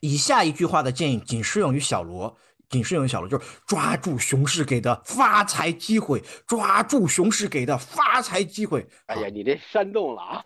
[0.00, 2.38] 以下一句话的建议仅适用于小罗。
[2.68, 8.86] 仅适用小了，就是抓住熊市给的发财机会，抓住熊市给的发财机会。
[9.06, 10.44] 哎呀，你这煽动了 啊！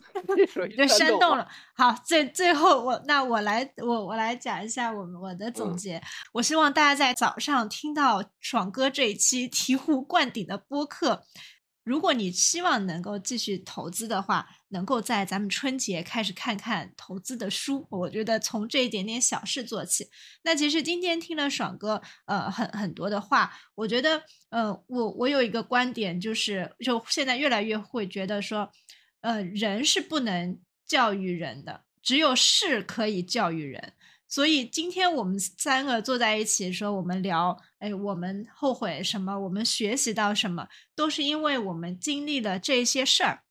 [0.69, 1.49] 你这煽动了。
[1.75, 6.01] 好，最最后我那我来我我来讲一下我们我的总结。
[6.33, 11.23] 我希望大家在早上听到爽哥这一期醍醐灌顶的播客。
[11.89, 20.11] 如果你希望能够继续投资的话，能够在咱们春节开始看看投资的书，我觉得从这一点点小事做起。
[20.43, 28.71] 那其实今天听了爽哥呃很很多的话，我觉得呃我我有一个观点就是，就现在越来越会觉得说，
[29.23, 33.95] 呃人是不能教育人的，只有事可以教育人。
[34.29, 39.41] 所以今天我们三个坐在一起说，我们聊，哎，我们后悔什么？
[39.41, 40.69] 我们学习到什么？
[40.95, 43.45] 都是因为我们经历了这些事儿。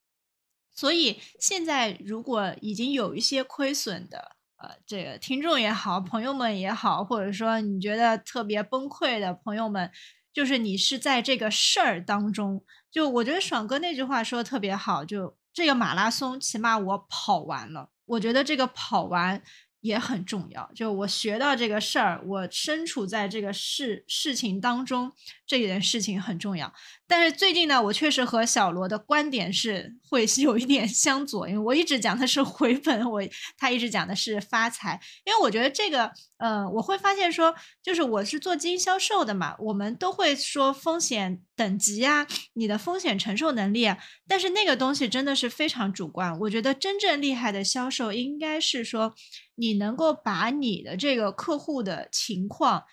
[0.71, 9.89] 所以现在如果已经有一些亏损的，呃，这个听众也好，朋友们也好，或者说你觉得特别崩溃的朋友们，
[10.31, 19.41] 就是你是在这个事儿当中，就我觉得爽哥那句话说的特别好，就这个马拉松起码我跑完了，我觉得这个跑完。
[19.87, 25.11] 也很重要，就我学到这个事儿，我身处在这个事事情当中，
[25.47, 26.71] 这件事情很重要。
[27.09, 33.21] 但是最近呢，我确实和小罗的观点是会有一点相左，因为我一直讲的是回本，我
[33.57, 34.99] 他一直讲的是发财。
[35.23, 43.97] 因为我觉得这个，呃，我会发现说，就是我是做基金销售的嘛，我们都会说风险等级啊，你的风险承受能力啊，
[44.27, 46.37] 但是那个东西真的是非常主观。
[46.41, 49.13] 我觉得真正厉害的销售应该是说，
[49.55, 52.83] 你能够把你的这个客户的情况。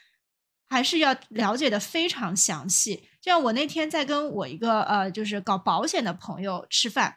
[0.68, 3.08] 还是要了解的非常详细。
[3.20, 7.16] 就像我那天在跟我一个呃，就是搞保险的朋友吃饭，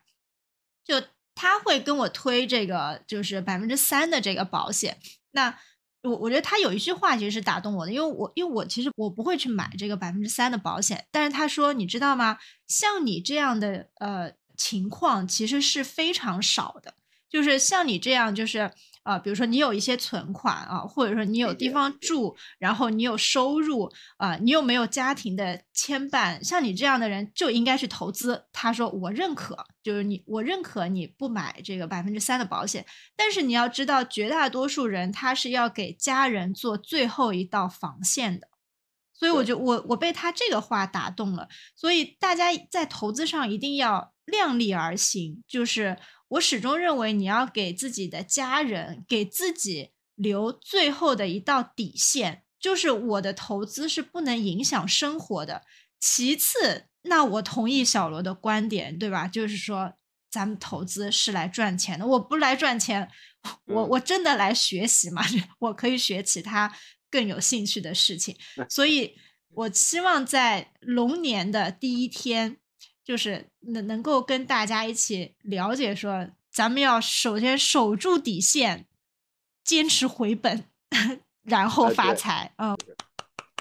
[0.86, 1.02] 就
[1.36, 4.98] 他会跟我推这个就是百分之三的这个保险。
[5.32, 5.60] 那
[6.04, 12.38] 我我觉得他有一句话其实是打动我的，因为我因为我其实我不会去买这个百分之三的保险，但是他说你知道吗？
[12.68, 16.94] 像你这样的呃情况其实是非常少的，
[17.30, 18.72] 就是像你这样就是。
[19.08, 28.44] 啊，比如说你有一些存款啊，或者说你有地方住，然后你有收入啊，你又没有家庭的牵绊，像你这样的人就应该去投资。
[28.52, 32.86] 他说我认可，就是你我认可你不买这个百分之三的保险，
[33.16, 38.50] 但是你要知道，绝大多数人他是要给家人做最后一道防线的，
[39.14, 41.48] 所以我就我我被他这个话打动了。
[41.78, 45.98] 所以大家在投资上一定要量力而行，就是。
[46.30, 55.64] 我始终认为，你要给自己的家人、给自己留最后的一道底线，就是我的投资是不能影响生活的。
[56.00, 59.28] 其次，那我同意小罗的观点，对吧？
[59.28, 59.94] 就是说，
[60.30, 63.10] 咱们投资是来赚钱的，我不来赚钱，
[63.66, 65.24] 我我真的来学习嘛？
[65.60, 66.76] 我可以学其他
[67.10, 68.36] 更有兴趣的事情。
[68.70, 69.16] 所以，
[69.50, 72.58] 我希望在龙年的第一天。
[73.08, 78.86] 就是能能够跟大家一起了解，说咱们要首先守住底线，
[79.64, 80.66] 坚持回本，
[81.48, 82.52] 然后发财。
[82.58, 82.78] 嗯，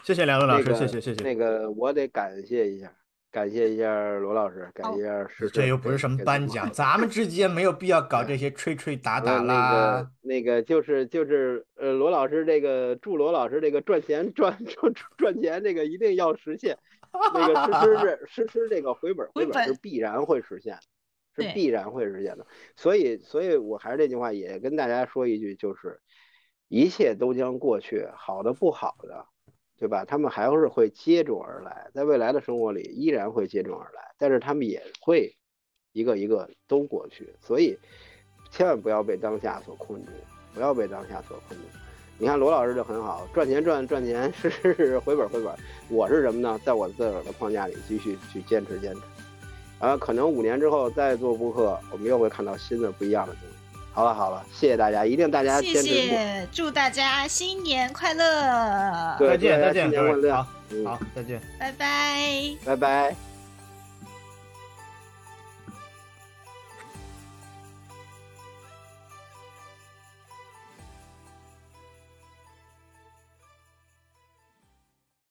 [0.02, 1.22] 谢谢两位老师，谢谢谢谢。
[1.22, 2.92] 那个我得感谢一下。
[3.30, 9.42] 感谢一下罗老师，感谢一下石这又不是什么颁奖，咱们 之间没有必要搞这些吹吹打打啦。
[9.42, 16.78] 那个那个就是就是呃，罗老师这个祝罗老师这个赚钱赚 赚赚钱这个一定要实现，
[17.34, 20.78] 那个实施实施这个回本回本是必然会实现，
[21.34, 22.46] 是必然会实现的。
[22.76, 26.00] 所以所以我还是这句话，也跟大家说一句，就是
[26.68, 29.26] 一切都将过去，好的不好的。
[29.78, 30.06] 对吧？
[30.06, 35.36] 他们还是会接踵而来，在未来的生活里依然会接踵而来，但是他们也会
[35.92, 37.34] 一个一个都过去。
[37.42, 37.76] 所以，
[38.50, 40.12] 千万不要被当下所困住，
[40.54, 41.85] 不要被当下所困住。
[42.18, 45.54] 你看罗老师就很好，赚钱赚赚钱是是回本回本。
[45.88, 46.58] 我是什么呢？
[46.64, 49.00] 在我自个儿的框架里继续去坚持坚持。
[49.78, 53.56] 啊，可能五年之后再做播客，我们又会看到新的不一样的东西。
[53.92, 55.82] 好了好了，谢谢大家，一定大家坚持。
[55.82, 59.16] 谢谢，祝大家新年快乐！
[59.20, 60.34] 再见再见，新年快乐！
[60.34, 60.46] 好，
[60.84, 63.35] 好，再见，拜拜，拜拜。